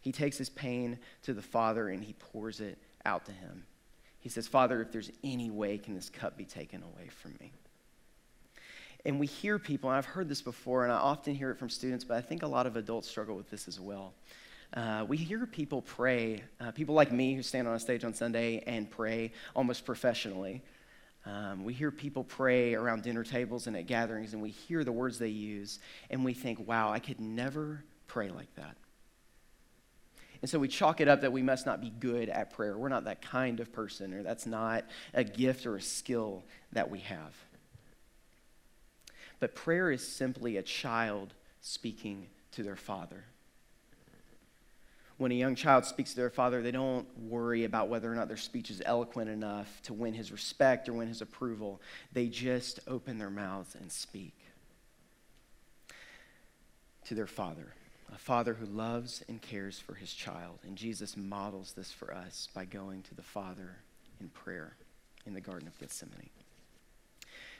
He 0.00 0.12
takes 0.12 0.38
his 0.38 0.48
pain 0.48 0.98
to 1.22 1.34
the 1.34 1.42
Father 1.42 1.88
and 1.88 2.02
he 2.02 2.14
pours 2.14 2.60
it 2.60 2.78
out 3.04 3.26
to 3.26 3.32
him. 3.32 3.64
He 4.20 4.28
says, 4.30 4.48
Father, 4.48 4.80
if 4.80 4.92
there's 4.92 5.10
any 5.22 5.50
way, 5.50 5.76
can 5.76 5.94
this 5.94 6.08
cup 6.08 6.38
be 6.38 6.46
taken 6.46 6.82
away 6.82 7.08
from 7.08 7.34
me? 7.40 7.52
And 9.04 9.20
we 9.20 9.26
hear 9.26 9.58
people, 9.58 9.90
and 9.90 9.98
I've 9.98 10.06
heard 10.06 10.28
this 10.28 10.40
before, 10.40 10.84
and 10.84 10.92
I 10.92 10.96
often 10.96 11.34
hear 11.34 11.50
it 11.50 11.58
from 11.58 11.68
students, 11.68 12.04
but 12.04 12.16
I 12.16 12.22
think 12.22 12.42
a 12.42 12.46
lot 12.46 12.66
of 12.66 12.76
adults 12.76 13.08
struggle 13.08 13.36
with 13.36 13.50
this 13.50 13.68
as 13.68 13.78
well. 13.78 14.14
Uh, 14.72 15.04
we 15.06 15.16
hear 15.16 15.46
people 15.46 15.82
pray, 15.82 16.42
uh, 16.60 16.70
people 16.70 16.94
like 16.94 17.12
me 17.12 17.34
who 17.34 17.42
stand 17.42 17.68
on 17.68 17.74
a 17.74 17.78
stage 17.78 18.02
on 18.02 18.14
Sunday 18.14 18.62
and 18.66 18.90
pray 18.90 19.30
almost 19.54 19.84
professionally. 19.84 20.62
Um, 21.26 21.64
we 21.64 21.72
hear 21.74 21.90
people 21.90 22.24
pray 22.24 22.74
around 22.74 23.02
dinner 23.02 23.24
tables 23.24 23.66
and 23.66 23.76
at 23.76 23.86
gatherings, 23.86 24.32
and 24.32 24.42
we 24.42 24.50
hear 24.50 24.84
the 24.84 24.92
words 24.92 25.18
they 25.18 25.28
use, 25.28 25.78
and 26.10 26.24
we 26.24 26.34
think, 26.34 26.66
wow, 26.66 26.90
I 26.90 26.98
could 26.98 27.20
never 27.20 27.84
pray 28.08 28.30
like 28.30 28.54
that. 28.56 28.76
And 30.42 30.50
so 30.50 30.58
we 30.58 30.68
chalk 30.68 31.00
it 31.00 31.08
up 31.08 31.22
that 31.22 31.32
we 31.32 31.40
must 31.40 31.66
not 31.66 31.80
be 31.80 31.90
good 31.90 32.28
at 32.28 32.52
prayer. 32.52 32.76
We're 32.76 32.88
not 32.88 33.04
that 33.04 33.22
kind 33.22 33.60
of 33.60 33.72
person, 33.72 34.12
or 34.12 34.22
that's 34.22 34.44
not 34.44 34.84
a 35.14 35.24
gift 35.24 35.66
or 35.66 35.76
a 35.76 35.80
skill 35.80 36.42
that 36.72 36.90
we 36.90 36.98
have. 37.00 37.34
But 39.44 39.54
prayer 39.54 39.90
is 39.90 40.00
simply 40.02 40.56
a 40.56 40.62
child 40.62 41.34
speaking 41.60 42.28
to 42.52 42.62
their 42.62 42.76
father 42.76 43.24
when 45.18 45.32
a 45.32 45.34
young 45.34 45.54
child 45.54 45.84
speaks 45.84 46.12
to 46.12 46.16
their 46.16 46.30
father, 46.30 46.62
they 46.62 46.70
don't 46.70 47.06
worry 47.18 47.64
about 47.64 47.90
whether 47.90 48.10
or 48.10 48.14
not 48.14 48.28
their 48.28 48.38
speech 48.38 48.70
is 48.70 48.80
eloquent 48.86 49.28
enough 49.28 49.82
to 49.82 49.92
win 49.92 50.14
his 50.14 50.32
respect 50.32 50.88
or 50.88 50.94
win 50.94 51.08
his 51.08 51.20
approval. 51.20 51.82
They 52.14 52.28
just 52.28 52.80
open 52.88 53.18
their 53.18 53.28
mouths 53.28 53.74
and 53.74 53.92
speak 53.92 54.34
to 57.04 57.14
their 57.14 57.26
father, 57.26 57.74
a 58.14 58.18
father 58.18 58.54
who 58.54 58.64
loves 58.64 59.22
and 59.28 59.42
cares 59.42 59.78
for 59.78 59.92
his 59.92 60.14
child. 60.14 60.60
And 60.66 60.74
Jesus 60.74 61.18
models 61.18 61.74
this 61.74 61.92
for 61.92 62.14
us 62.14 62.48
by 62.54 62.64
going 62.64 63.02
to 63.02 63.14
the 63.14 63.22
Father 63.22 63.76
in 64.22 64.30
prayer 64.30 64.74
in 65.26 65.34
the 65.34 65.40
Garden 65.42 65.68
of 65.68 65.78
Gethsemane. 65.78 66.30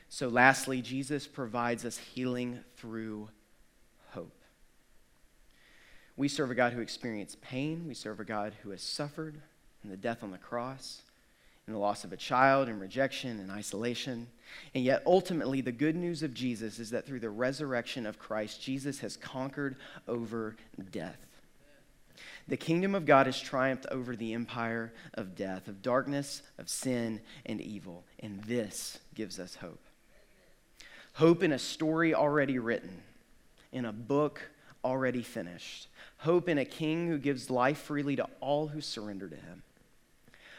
So, 0.08 0.28
lastly, 0.28 0.80
Jesus 0.80 1.26
provides 1.26 1.84
us 1.84 1.98
healing 1.98 2.60
through 2.76 3.28
hope. 4.10 4.36
We 6.16 6.28
serve 6.28 6.50
a 6.50 6.54
God 6.54 6.72
who 6.72 6.80
experienced 6.80 7.40
pain. 7.40 7.84
We 7.88 7.94
serve 7.94 8.20
a 8.20 8.24
God 8.24 8.54
who 8.62 8.70
has 8.70 8.82
suffered 8.82 9.40
in 9.82 9.90
the 9.90 9.96
death 9.96 10.22
on 10.22 10.30
the 10.30 10.38
cross, 10.38 11.02
in 11.66 11.72
the 11.72 11.78
loss 11.78 12.04
of 12.04 12.12
a 12.12 12.16
child, 12.16 12.68
and 12.68 12.80
rejection 12.80 13.40
and 13.40 13.50
isolation. 13.50 14.28
And 14.74 14.84
yet, 14.84 15.02
ultimately, 15.06 15.60
the 15.60 15.72
good 15.72 15.96
news 15.96 16.22
of 16.22 16.32
Jesus 16.32 16.78
is 16.78 16.90
that 16.90 17.06
through 17.06 17.20
the 17.20 17.30
resurrection 17.30 18.06
of 18.06 18.18
Christ, 18.18 18.62
Jesus 18.62 19.00
has 19.00 19.16
conquered 19.16 19.76
over 20.06 20.56
death. 20.92 21.18
The 22.46 22.56
kingdom 22.56 22.94
of 22.94 23.06
God 23.06 23.26
has 23.26 23.40
triumphed 23.40 23.86
over 23.90 24.14
the 24.14 24.34
empire 24.34 24.92
of 25.14 25.34
death, 25.34 25.66
of 25.66 25.82
darkness, 25.82 26.42
of 26.58 26.68
sin, 26.68 27.20
and 27.46 27.60
evil. 27.60 28.04
And 28.20 28.42
this 28.44 28.98
gives 29.14 29.40
us 29.40 29.56
hope. 29.56 29.83
Hope 31.14 31.42
in 31.42 31.52
a 31.52 31.58
story 31.58 32.14
already 32.14 32.58
written, 32.58 33.02
in 33.72 33.84
a 33.84 33.92
book 33.92 34.42
already 34.84 35.22
finished 35.22 35.88
Hope 36.18 36.48
in 36.48 36.56
a 36.56 36.64
king 36.64 37.06
who 37.06 37.18
gives 37.18 37.50
life 37.50 37.76
freely 37.76 38.16
to 38.16 38.26
all 38.40 38.68
who 38.68 38.80
surrender 38.80 39.28
to 39.28 39.36
him. 39.36 39.62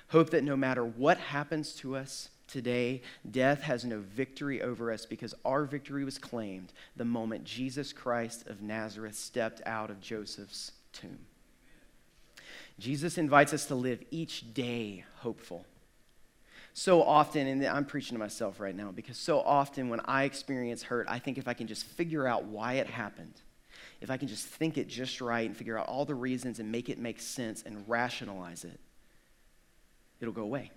Hope 0.10 0.30
that 0.30 0.44
no 0.44 0.56
matter 0.56 0.86
what 0.86 1.18
happens 1.18 1.74
to 1.74 1.96
us 1.96 2.30
today, 2.48 3.02
death 3.32 3.62
has 3.63 3.84
no 3.84 4.00
victory 4.00 4.62
over 4.62 4.91
us 4.91 5.08
because 5.08 5.34
our 5.44 5.65
victory 5.65 6.04
was 6.04 6.20
claimed 6.20 6.72
the 6.96 7.04
moment 7.04 7.46
Jesus 7.46 7.91
Christ 7.94 8.46
of 8.48 8.62
Nazareth 8.62 9.15
stepped 9.15 9.62
out 9.65 9.89
of 9.89 10.02
Joseph's 10.02 10.72
tomb. 10.94 11.18
Jesus 12.78 13.18
invites 13.18 13.54
us 13.54 13.65
to 13.65 13.76
live 13.76 14.04
each 14.12 14.54
day 14.54 15.04
hopeful. 15.22 15.65
So 16.78 17.02
often, 17.02 17.48
and 17.48 17.66
I'm 17.66 17.86
preaching 17.86 18.16
to 18.16 18.20
myself 18.20 18.60
right 18.60 18.76
now, 18.76 18.92
because 18.92 19.18
so 19.18 19.40
often 19.40 19.88
when 19.88 20.02
I 20.02 20.26
experience 20.26 20.84
hurt, 20.84 21.08
I 21.10 21.20
think 21.20 21.38
if 21.38 21.48
I 21.48 21.54
can 21.54 21.68
just 21.68 21.86
figure 21.86 22.28
out 22.28 22.44
why 22.44 22.74
it 22.74 22.88
happened, 22.88 23.34
if 24.02 24.12
I 24.12 24.18
can 24.18 24.28
just 24.28 24.46
think 24.46 24.78
it 24.78 24.90
just 24.90 25.22
right 25.22 25.48
and 25.48 25.56
figure 25.56 25.80
out 25.80 25.88
all 25.88 26.04
the 26.04 26.14
reasons 26.14 26.60
and 26.60 26.70
make 26.70 26.90
it 26.90 27.00
make 27.00 27.22
sense 27.22 27.64
and 27.66 27.88
rationalize 27.88 28.66
it, 28.66 28.78
it'll 30.20 30.34
go 30.34 30.42
away. 30.42 30.70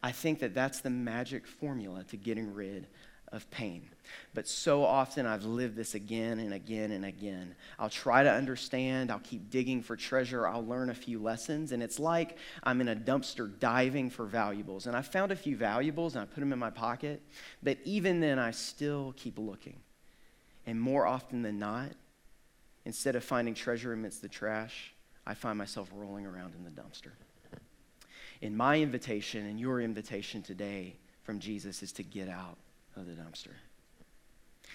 I 0.00 0.12
think 0.12 0.38
that 0.38 0.54
that's 0.54 0.80
the 0.80 0.90
magic 0.90 1.48
formula 1.48 2.04
to 2.04 2.16
getting 2.16 2.54
rid 2.54 2.86
of 3.32 3.50
pain. 3.50 3.88
But 4.34 4.46
so 4.46 4.84
often 4.84 5.26
I've 5.26 5.44
lived 5.44 5.74
this 5.74 5.94
again 5.94 6.38
and 6.38 6.52
again 6.52 6.92
and 6.92 7.04
again. 7.04 7.54
I'll 7.78 7.90
try 7.90 8.22
to 8.22 8.30
understand, 8.30 9.10
I'll 9.10 9.20
keep 9.20 9.50
digging 9.50 9.82
for 9.82 9.96
treasure, 9.96 10.46
I'll 10.46 10.64
learn 10.64 10.90
a 10.90 10.94
few 10.94 11.20
lessons, 11.20 11.72
and 11.72 11.82
it's 11.82 11.98
like 11.98 12.36
I'm 12.62 12.80
in 12.80 12.88
a 12.88 12.96
dumpster 12.96 13.50
diving 13.58 14.10
for 14.10 14.26
valuables. 14.26 14.86
And 14.86 14.94
I 14.94 15.02
found 15.02 15.32
a 15.32 15.36
few 15.36 15.56
valuables 15.56 16.14
and 16.14 16.22
I 16.22 16.26
put 16.26 16.40
them 16.40 16.52
in 16.52 16.58
my 16.58 16.70
pocket, 16.70 17.22
but 17.62 17.78
even 17.84 18.20
then 18.20 18.38
I 18.38 18.50
still 18.50 19.14
keep 19.16 19.38
looking. 19.38 19.80
And 20.66 20.80
more 20.80 21.06
often 21.06 21.42
than 21.42 21.58
not, 21.58 21.92
instead 22.84 23.16
of 23.16 23.24
finding 23.24 23.54
treasure 23.54 23.92
amidst 23.92 24.22
the 24.22 24.28
trash, 24.28 24.94
I 25.26 25.34
find 25.34 25.56
myself 25.56 25.88
rolling 25.94 26.26
around 26.26 26.54
in 26.54 26.64
the 26.64 26.70
dumpster. 26.70 27.12
And 28.42 28.56
my 28.56 28.80
invitation 28.80 29.46
and 29.46 29.58
your 29.58 29.80
invitation 29.80 30.42
today 30.42 30.96
from 31.22 31.38
Jesus 31.38 31.82
is 31.82 31.92
to 31.92 32.02
get 32.02 32.28
out 32.28 32.58
of 32.96 33.06
the 33.06 33.12
dumpster. 33.12 33.54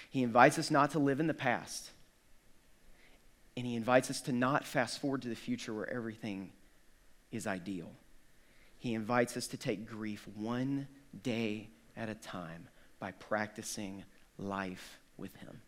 He 0.09 0.23
invites 0.23 0.57
us 0.57 0.71
not 0.71 0.91
to 0.91 0.99
live 0.99 1.19
in 1.19 1.27
the 1.27 1.33
past, 1.33 1.91
and 3.55 3.65
he 3.65 3.75
invites 3.75 4.09
us 4.09 4.21
to 4.21 4.31
not 4.31 4.65
fast 4.65 4.99
forward 4.99 5.21
to 5.23 5.29
the 5.29 5.35
future 5.35 5.73
where 5.73 5.89
everything 5.89 6.51
is 7.31 7.47
ideal. 7.47 7.91
He 8.79 8.93
invites 8.93 9.35
us 9.35 9.47
to 9.47 9.57
take 9.57 9.87
grief 9.87 10.27
one 10.35 10.87
day 11.23 11.69
at 11.95 12.09
a 12.09 12.15
time 12.15 12.67
by 12.99 13.11
practicing 13.11 14.03
life 14.37 14.99
with 15.17 15.35
him. 15.37 15.61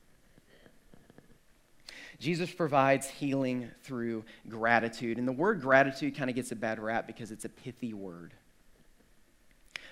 Jesus 2.20 2.52
provides 2.52 3.08
healing 3.08 3.72
through 3.84 4.26
gratitude. 4.48 5.18
And 5.18 5.28
the 5.28 5.32
word 5.32 5.62
gratitude 5.62 6.16
kind 6.16 6.30
of 6.30 6.36
gets 6.36 6.52
a 6.52 6.56
bad 6.56 6.80
rap 6.80 7.08
because 7.08 7.32
it's 7.32 7.46
a 7.46 7.50
pithy 7.50 7.94
word. 7.94 8.34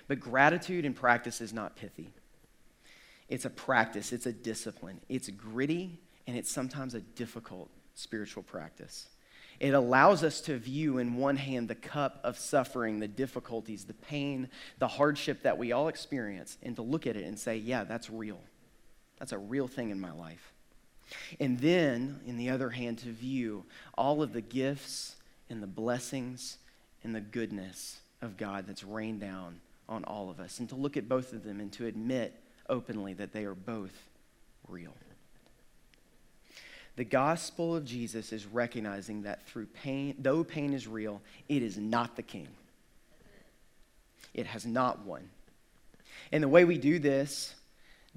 But 0.06 0.20
gratitude 0.20 0.84
in 0.84 0.94
practice 0.94 1.40
is 1.40 1.52
not 1.52 1.76
pithy. 1.76 2.12
It's 3.28 3.44
a 3.44 3.50
practice, 3.50 4.12
it's 4.12 4.26
a 4.26 4.32
discipline. 4.32 5.00
It's 5.08 5.28
gritty, 5.28 6.00
and 6.26 6.36
it's 6.36 6.50
sometimes 6.50 6.94
a 6.94 7.00
difficult 7.00 7.70
spiritual 7.94 8.42
practice. 8.42 9.08
It 9.60 9.74
allows 9.74 10.22
us 10.22 10.40
to 10.42 10.56
view 10.56 10.98
in 10.98 11.16
one 11.16 11.36
hand 11.36 11.68
the 11.68 11.74
cup 11.74 12.20
of 12.22 12.38
suffering, 12.38 13.00
the 13.00 13.08
difficulties, 13.08 13.84
the 13.84 13.94
pain, 13.94 14.48
the 14.78 14.86
hardship 14.86 15.42
that 15.42 15.58
we 15.58 15.72
all 15.72 15.88
experience, 15.88 16.56
and 16.62 16.76
to 16.76 16.82
look 16.82 17.06
at 17.06 17.16
it 17.16 17.24
and 17.24 17.38
say, 17.38 17.56
yeah, 17.56 17.84
that's 17.84 18.08
real. 18.08 18.40
That's 19.18 19.32
a 19.32 19.38
real 19.38 19.66
thing 19.66 19.90
in 19.90 19.98
my 19.98 20.12
life. 20.12 20.52
And 21.40 21.58
then, 21.58 22.20
in 22.24 22.36
the 22.36 22.50
other 22.50 22.70
hand, 22.70 22.98
to 22.98 23.10
view 23.10 23.64
all 23.96 24.22
of 24.22 24.32
the 24.32 24.40
gifts 24.40 25.16
and 25.50 25.62
the 25.62 25.66
blessings 25.66 26.58
and 27.02 27.14
the 27.14 27.20
goodness 27.20 28.00
of 28.22 28.36
God 28.36 28.66
that's 28.66 28.84
rained 28.84 29.20
down 29.20 29.60
on 29.88 30.04
all 30.04 30.30
of 30.30 30.38
us, 30.38 30.60
and 30.60 30.68
to 30.68 30.76
look 30.76 30.96
at 30.96 31.08
both 31.08 31.32
of 31.32 31.44
them 31.44 31.60
and 31.60 31.72
to 31.72 31.86
admit 31.86 32.38
openly 32.68 33.14
that 33.14 33.32
they 33.32 33.44
are 33.44 33.54
both 33.54 33.92
real. 34.68 34.94
The 36.96 37.04
gospel 37.04 37.76
of 37.76 37.84
Jesus 37.84 38.32
is 38.32 38.44
recognizing 38.44 39.22
that 39.22 39.46
through 39.46 39.66
pain, 39.66 40.16
though 40.18 40.42
pain 40.42 40.74
is 40.74 40.88
real, 40.88 41.22
it 41.48 41.62
is 41.62 41.78
not 41.78 42.16
the 42.16 42.22
king. 42.22 42.48
It 44.34 44.46
has 44.46 44.66
not 44.66 45.04
won. 45.06 45.30
And 46.32 46.42
the 46.42 46.48
way 46.48 46.64
we 46.64 46.76
do 46.76 46.98
this 46.98 47.54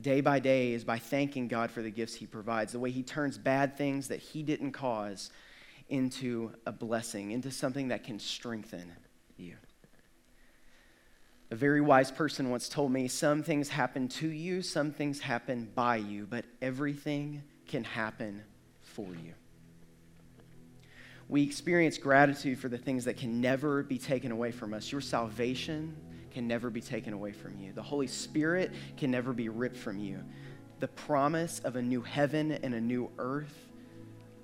day 0.01 0.21
by 0.21 0.39
day 0.39 0.73
is 0.73 0.83
by 0.83 0.97
thanking 0.97 1.47
God 1.47 1.69
for 1.69 1.81
the 1.81 1.91
gifts 1.91 2.15
He 2.15 2.25
provides, 2.25 2.71
the 2.71 2.79
way 2.79 2.89
He 2.89 3.03
turns 3.03 3.37
bad 3.37 3.77
things 3.77 4.07
that 4.07 4.19
He 4.19 4.41
didn't 4.41 4.71
cause 4.71 5.29
into 5.89 6.51
a 6.65 6.71
blessing, 6.71 7.31
into 7.31 7.51
something 7.51 7.89
that 7.89 8.03
can 8.03 8.17
strengthen 8.17 8.91
you. 9.37 9.55
A 11.51 11.55
very 11.55 11.81
wise 11.81 12.11
person 12.11 12.49
once 12.49 12.69
told 12.69 12.91
me 12.91 13.07
some 13.07 13.43
things 13.43 13.69
happen 13.69 14.07
to 14.07 14.27
you, 14.27 14.61
some 14.61 14.91
things 14.91 15.19
happen 15.19 15.69
by 15.75 15.97
you, 15.97 16.25
but 16.25 16.45
everything 16.61 17.43
can 17.67 17.83
happen 17.83 18.41
for 18.81 19.07
you. 19.07 19.33
We 21.27 21.43
experience 21.43 21.97
gratitude 21.97 22.57
for 22.57 22.69
the 22.69 22.77
things 22.77 23.05
that 23.05 23.17
can 23.17 23.41
never 23.41 23.83
be 23.83 23.97
taken 23.97 24.31
away 24.31 24.51
from 24.51 24.73
us. 24.73 24.91
Your 24.91 25.01
salvation, 25.01 25.95
can 26.31 26.47
never 26.47 26.69
be 26.69 26.81
taken 26.81 27.13
away 27.13 27.33
from 27.33 27.59
you. 27.59 27.73
The 27.73 27.81
Holy 27.81 28.07
Spirit 28.07 28.71
can 28.97 29.11
never 29.11 29.33
be 29.33 29.49
ripped 29.49 29.77
from 29.77 29.99
you. 29.99 30.23
The 30.79 30.87
promise 30.87 31.59
of 31.59 31.75
a 31.75 31.81
new 31.81 32.01
heaven 32.01 32.53
and 32.53 32.73
a 32.73 32.81
new 32.81 33.11
earth 33.17 33.69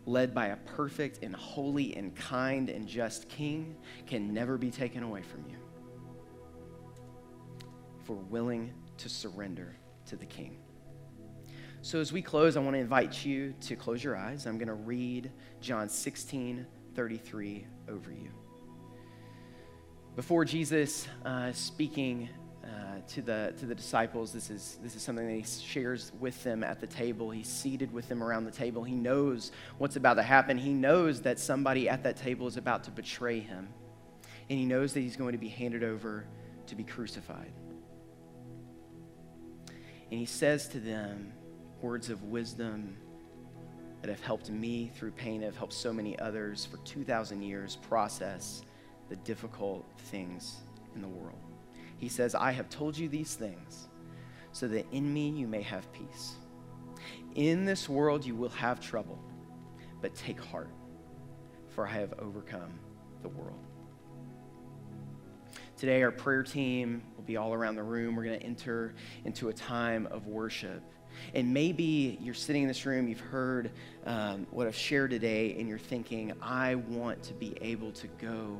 led 0.05 0.33
by 0.33 0.47
a 0.47 0.55
perfect 0.57 1.23
and 1.23 1.35
holy 1.35 1.95
and 1.95 2.15
kind 2.15 2.69
and 2.69 2.87
just 2.87 3.27
king, 3.27 3.75
can 4.05 4.33
never 4.33 4.57
be 4.57 4.71
taken 4.71 5.03
away 5.03 5.21
from 5.21 5.43
you. 5.49 5.57
We're 8.09 8.15
willing 8.15 8.73
to 8.97 9.09
surrender 9.09 9.75
to 10.07 10.15
the 10.15 10.25
king. 10.25 10.57
So, 11.81 11.99
as 11.99 12.11
we 12.11 12.21
close, 12.21 12.57
I 12.57 12.59
want 12.59 12.73
to 12.75 12.79
invite 12.79 13.25
you 13.25 13.53
to 13.61 13.75
close 13.75 14.03
your 14.03 14.15
eyes. 14.17 14.45
I'm 14.45 14.57
going 14.57 14.67
to 14.67 14.73
read 14.73 15.31
John 15.61 15.89
16 15.89 16.65
33 16.95 17.67
over 17.87 18.11
you. 18.11 18.31
Before 20.15 20.43
Jesus 20.43 21.07
uh, 21.23 21.51
speaking 21.51 22.27
uh, 22.63 22.67
to, 23.07 23.21
the, 23.21 23.53
to 23.59 23.67
the 23.67 23.75
disciples, 23.75 24.33
this 24.33 24.49
is, 24.49 24.79
this 24.81 24.95
is 24.95 25.03
something 25.03 25.27
that 25.27 25.33
he 25.33 25.43
shares 25.43 26.11
with 26.19 26.43
them 26.43 26.63
at 26.63 26.79
the 26.79 26.87
table. 26.87 27.29
He's 27.29 27.47
seated 27.47 27.93
with 27.93 28.09
them 28.09 28.23
around 28.23 28.45
the 28.45 28.51
table. 28.51 28.83
He 28.83 28.95
knows 28.95 29.51
what's 29.77 29.95
about 29.95 30.15
to 30.15 30.23
happen. 30.23 30.57
He 30.57 30.73
knows 30.73 31.21
that 31.21 31.37
somebody 31.37 31.87
at 31.87 32.01
that 32.01 32.17
table 32.17 32.47
is 32.47 32.57
about 32.57 32.83
to 32.85 32.91
betray 32.91 33.39
him. 33.39 33.69
And 34.49 34.57
he 34.57 34.65
knows 34.65 34.93
that 34.93 35.01
he's 35.01 35.15
going 35.15 35.33
to 35.33 35.37
be 35.37 35.49
handed 35.49 35.83
over 35.83 36.25
to 36.65 36.75
be 36.75 36.83
crucified. 36.83 37.51
And 40.09 40.19
he 40.19 40.25
says 40.25 40.67
to 40.69 40.79
them, 40.79 41.33
words 41.81 42.09
of 42.09 42.23
wisdom 42.23 42.97
that 44.01 44.09
have 44.09 44.21
helped 44.21 44.49
me 44.49 44.91
through 44.95 45.11
pain, 45.11 45.41
have 45.41 45.57
helped 45.57 45.73
so 45.73 45.91
many 45.91 46.17
others 46.19 46.65
for 46.65 46.77
2,000 46.77 47.41
years 47.41 47.77
process 47.87 48.61
the 49.09 49.15
difficult 49.17 49.85
things 49.97 50.57
in 50.95 51.01
the 51.01 51.07
world. 51.07 51.39
He 51.97 52.09
says, 52.09 52.35
I 52.35 52.51
have 52.51 52.69
told 52.69 52.97
you 52.97 53.09
these 53.09 53.35
things 53.35 53.87
so 54.51 54.67
that 54.67 54.85
in 54.91 55.13
me 55.13 55.29
you 55.29 55.47
may 55.47 55.61
have 55.61 55.91
peace. 55.91 56.35
In 57.35 57.65
this 57.65 57.89
world 57.89 58.25
you 58.25 58.35
will 58.35 58.49
have 58.49 58.79
trouble, 58.79 59.19
but 60.01 60.15
take 60.15 60.39
heart, 60.39 60.71
for 61.69 61.87
I 61.87 61.91
have 61.91 62.13
overcome 62.19 62.79
the 63.21 63.29
world. 63.29 63.59
Today, 65.75 66.01
our 66.01 66.11
prayer 66.11 66.41
team 66.41 67.03
be 67.27 67.37
all 67.37 67.53
around 67.53 67.75
the 67.75 67.83
room. 67.83 68.15
We're 68.15 68.23
going 68.23 68.39
to 68.39 68.45
enter 68.45 68.95
into 69.25 69.49
a 69.49 69.53
time 69.53 70.07
of 70.07 70.27
worship. 70.27 70.81
And 71.33 71.53
maybe 71.53 72.17
you're 72.21 72.33
sitting 72.33 72.63
in 72.63 72.67
this 72.67 72.85
room, 72.85 73.07
you've 73.07 73.19
heard 73.19 73.71
um, 74.05 74.47
what 74.51 74.67
I've 74.67 74.75
shared 74.75 75.11
today, 75.11 75.55
and 75.59 75.67
you're 75.67 75.77
thinking, 75.77 76.33
I 76.41 76.75
want 76.75 77.23
to 77.23 77.33
be 77.33 77.55
able 77.61 77.91
to 77.93 78.07
go 78.19 78.59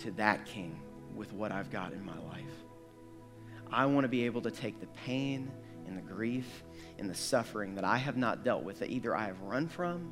to 0.00 0.10
that 0.12 0.46
king 0.46 0.80
with 1.14 1.32
what 1.32 1.52
I've 1.52 1.70
got 1.70 1.92
in 1.92 2.04
my 2.04 2.16
life. 2.28 2.44
I 3.70 3.86
want 3.86 4.04
to 4.04 4.08
be 4.08 4.24
able 4.24 4.40
to 4.42 4.50
take 4.50 4.80
the 4.80 4.86
pain 4.86 5.50
and 5.86 5.96
the 5.96 6.02
grief 6.02 6.64
and 6.98 7.08
the 7.08 7.14
suffering 7.14 7.74
that 7.74 7.84
I 7.84 7.96
have 7.96 8.16
not 8.16 8.44
dealt 8.44 8.62
with, 8.62 8.78
that 8.80 8.90
either 8.90 9.14
I 9.14 9.26
have 9.26 9.40
run 9.42 9.68
from, 9.68 10.10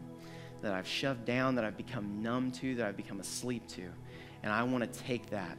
that 0.62 0.72
I've 0.72 0.86
shoved 0.86 1.24
down, 1.24 1.54
that 1.54 1.64
I've 1.64 1.76
become 1.76 2.22
numb 2.22 2.50
to, 2.52 2.74
that 2.76 2.86
I've 2.86 2.96
become 2.96 3.20
asleep 3.20 3.66
to. 3.68 3.84
And 4.42 4.52
I 4.52 4.62
want 4.64 4.90
to 4.90 5.00
take 5.00 5.30
that 5.30 5.58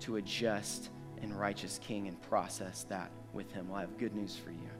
to 0.00 0.16
a 0.16 0.22
just 0.22 0.90
and 1.22 1.38
righteous 1.38 1.80
king 1.82 2.08
and 2.08 2.20
process 2.22 2.84
that 2.88 3.10
with 3.32 3.50
him. 3.52 3.68
Well, 3.68 3.78
I 3.78 3.80
have 3.82 3.98
good 3.98 4.14
news 4.14 4.36
for 4.36 4.50
you. 4.50 4.70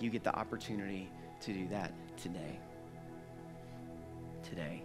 You 0.00 0.10
get 0.10 0.24
the 0.24 0.34
opportunity 0.34 1.08
to 1.40 1.52
do 1.52 1.68
that 1.68 1.92
today. 2.16 2.58
Today. 4.42 4.82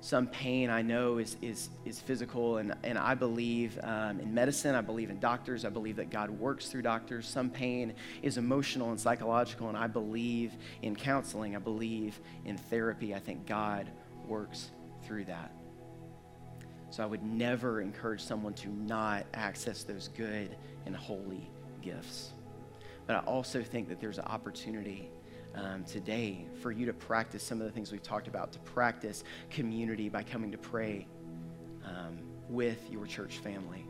Some 0.00 0.28
pain 0.28 0.70
I 0.70 0.82
know 0.82 1.18
is, 1.18 1.36
is, 1.42 1.68
is 1.84 1.98
physical, 1.98 2.58
and, 2.58 2.74
and 2.84 2.96
I 2.96 3.14
believe 3.14 3.76
um, 3.82 4.20
in 4.20 4.32
medicine. 4.32 4.74
I 4.76 4.80
believe 4.80 5.10
in 5.10 5.18
doctors. 5.18 5.64
I 5.64 5.68
believe 5.68 5.96
that 5.96 6.10
God 6.10 6.30
works 6.30 6.68
through 6.68 6.82
doctors. 6.82 7.26
Some 7.26 7.50
pain 7.50 7.92
is 8.22 8.38
emotional 8.38 8.90
and 8.90 9.00
psychological, 9.00 9.68
and 9.68 9.76
I 9.76 9.88
believe 9.88 10.52
in 10.82 10.94
counseling. 10.94 11.56
I 11.56 11.58
believe 11.58 12.20
in 12.44 12.56
therapy. 12.56 13.16
I 13.16 13.18
think 13.18 13.46
God 13.46 13.90
works 14.28 14.70
through 15.02 15.24
that. 15.24 15.50
So 16.90 17.02
I 17.02 17.06
would 17.06 17.22
never 17.22 17.80
encourage 17.80 18.22
someone 18.22 18.54
to 18.54 18.68
not 18.68 19.26
access 19.34 19.82
those 19.82 20.08
good 20.16 20.56
and 20.86 20.94
holy 20.94 21.50
gifts. 21.82 22.32
But 23.06 23.16
I 23.16 23.18
also 23.20 23.62
think 23.62 23.88
that 23.88 24.00
there's 24.00 24.18
an 24.18 24.24
opportunity 24.24 25.10
um, 25.54 25.84
today 25.84 26.46
for 26.60 26.70
you 26.70 26.86
to 26.86 26.92
practice 26.92 27.42
some 27.42 27.60
of 27.60 27.66
the 27.66 27.72
things 27.72 27.90
we've 27.90 28.02
talked 28.02 28.28
about, 28.28 28.52
to 28.52 28.58
practice 28.60 29.24
community 29.50 30.08
by 30.08 30.22
coming 30.22 30.52
to 30.52 30.58
pray 30.58 31.06
um, 31.84 32.18
with 32.48 32.90
your 32.90 33.06
church 33.06 33.38
family. 33.38 33.86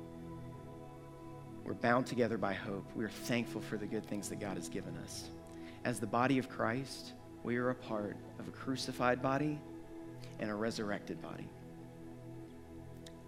We're 1.64 1.74
bound 1.74 2.06
together 2.06 2.38
by 2.38 2.54
hope. 2.54 2.88
We're 2.94 3.08
thankful 3.08 3.60
for 3.60 3.76
the 3.76 3.86
good 3.86 4.06
things 4.06 4.28
that 4.28 4.38
God 4.38 4.56
has 4.56 4.68
given 4.68 4.96
us. 4.98 5.24
As 5.84 5.98
the 5.98 6.06
body 6.06 6.38
of 6.38 6.48
Christ, 6.48 7.12
we 7.42 7.56
are 7.56 7.70
a 7.70 7.74
part 7.74 8.16
of 8.38 8.46
a 8.46 8.50
crucified 8.50 9.20
body 9.20 9.58
and 10.38 10.50
a 10.50 10.54
resurrected 10.54 11.20
body. 11.20 11.48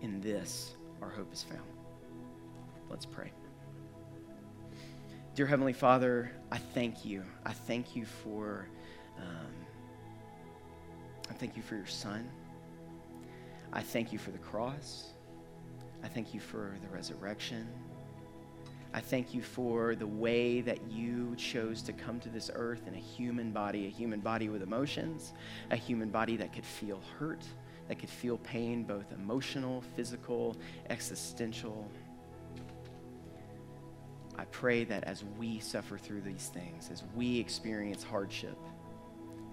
In 0.01 0.21
this, 0.21 0.75
our 1.03 1.11
hope 1.11 1.33
is 1.33 1.43
found. 1.43 1.61
Let's 2.89 3.07
pray. 3.07 3.33
Dear 5.35 5.47
Heavenly 5.47 5.73
Father, 5.73 6.33
I 6.51 6.59
thank 6.59 7.05
you. 7.05 7.25
I 7.45 7.53
thank 7.53 7.95
you 7.95 8.05
for, 8.05 8.69
um, 9.19 9.53
I 11.31 11.35
thank 11.35 11.57
you 11.57 11.63
for 11.63 11.75
your 11.77 11.87
Son. 11.87 12.29
I 13.73 13.83
thank 13.83 14.13
you 14.13 14.19
for 14.19 14.31
the 14.31 14.39
cross. 14.39 15.13
I 16.03 16.09
thank 16.09 16.33
you 16.33 16.41
for 16.41 16.77
the 16.83 16.89
resurrection. 16.95 17.69
I 18.95 19.01
thank 19.01 19.35
you 19.35 19.43
for 19.43 19.95
the 19.95 20.07
way 20.07 20.61
that 20.63 20.79
you 20.91 21.35
chose 21.37 21.83
to 21.83 21.93
come 21.93 22.21
to 22.21 22.31
this 22.31 22.51
earth 22.55 22.87
in 22.87 22.95
a 22.95 22.99
human 22.99 23.53
body, 23.53 23.87
a 23.87 23.91
human 23.91 24.21
body 24.21 24.49
with 24.49 24.63
emotions, 24.63 25.35
a 25.71 25.77
human 25.77 26.09
body 26.09 26.37
that 26.37 26.53
could 26.53 26.65
feel 26.65 27.01
hurt, 27.19 27.45
that 27.89 27.99
could 27.99 28.11
feel 28.11 28.39
pain, 28.39 28.85
both 28.85 29.11
emotional, 29.13 29.83
physical, 29.97 30.57
existential. 30.91 31.91
I 34.37 34.45
pray 34.47 34.85
that 34.85 35.05
as 35.05 35.25
we 35.39 35.59
suffer 35.59 35.99
through 35.99 36.21
these 36.21 36.51
things, 36.55 36.91
as 36.93 37.03
we 37.17 37.39
experience 37.41 38.05
hardship, 38.05 38.57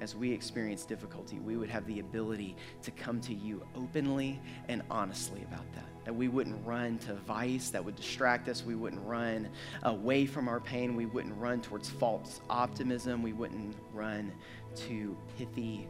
as 0.02 0.16
we 0.16 0.32
experience 0.32 0.86
difficulty, 0.86 1.40
we 1.40 1.56
would 1.56 1.70
have 1.70 1.86
the 1.88 2.02
ability 2.02 2.56
to 2.84 2.92
come 2.92 3.22
to 3.22 3.34
you 3.34 3.66
openly 3.76 4.40
and 4.68 4.84
honestly 4.92 5.42
about 5.44 5.72
that. 5.74 5.86
That 6.04 6.14
we 6.14 6.28
wouldn't 6.28 6.64
run 6.66 6.98
to 7.00 7.14
vice 7.14 7.70
that 7.70 7.84
would 7.84 7.96
distract 7.96 8.50
us. 8.50 8.64
We 8.64 8.76
wouldn't 8.76 9.02
run 9.06 9.50
away 9.84 10.26
from 10.26 10.48
our 10.48 10.60
pain. 10.60 10.96
We 10.96 11.06
wouldn't 11.06 11.36
run 11.38 11.62
towards 11.62 11.90
false 11.90 12.42
optimism. 12.50 13.24
We 13.24 13.34
wouldn't 13.34 13.76
run 13.94 14.32
to 14.76 15.18
pithy 15.38 15.88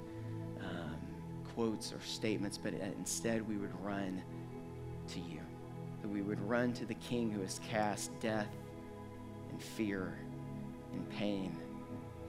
quotes 1.55 1.93
or 1.93 1.99
statements, 2.01 2.57
but 2.57 2.73
uh, 2.73 2.85
instead 2.97 3.47
we 3.47 3.57
would 3.57 3.73
run 3.83 4.21
to 5.07 5.19
you. 5.19 5.39
That 6.01 6.09
we 6.09 6.21
would 6.21 6.41
run 6.47 6.73
to 6.73 6.85
the 6.85 6.93
King 6.95 7.31
who 7.31 7.41
has 7.41 7.59
cast 7.69 8.17
death 8.19 8.53
and 9.49 9.61
fear 9.61 10.19
and 10.93 11.09
pain 11.09 11.55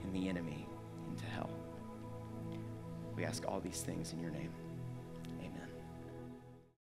and 0.03 0.13
the 0.13 0.29
enemy 0.29 0.65
into 1.09 1.25
hell. 1.25 1.49
We 3.15 3.25
ask 3.25 3.43
all 3.47 3.59
these 3.59 3.81
things 3.81 4.13
in 4.13 4.19
your 4.19 4.31
name. 4.31 4.51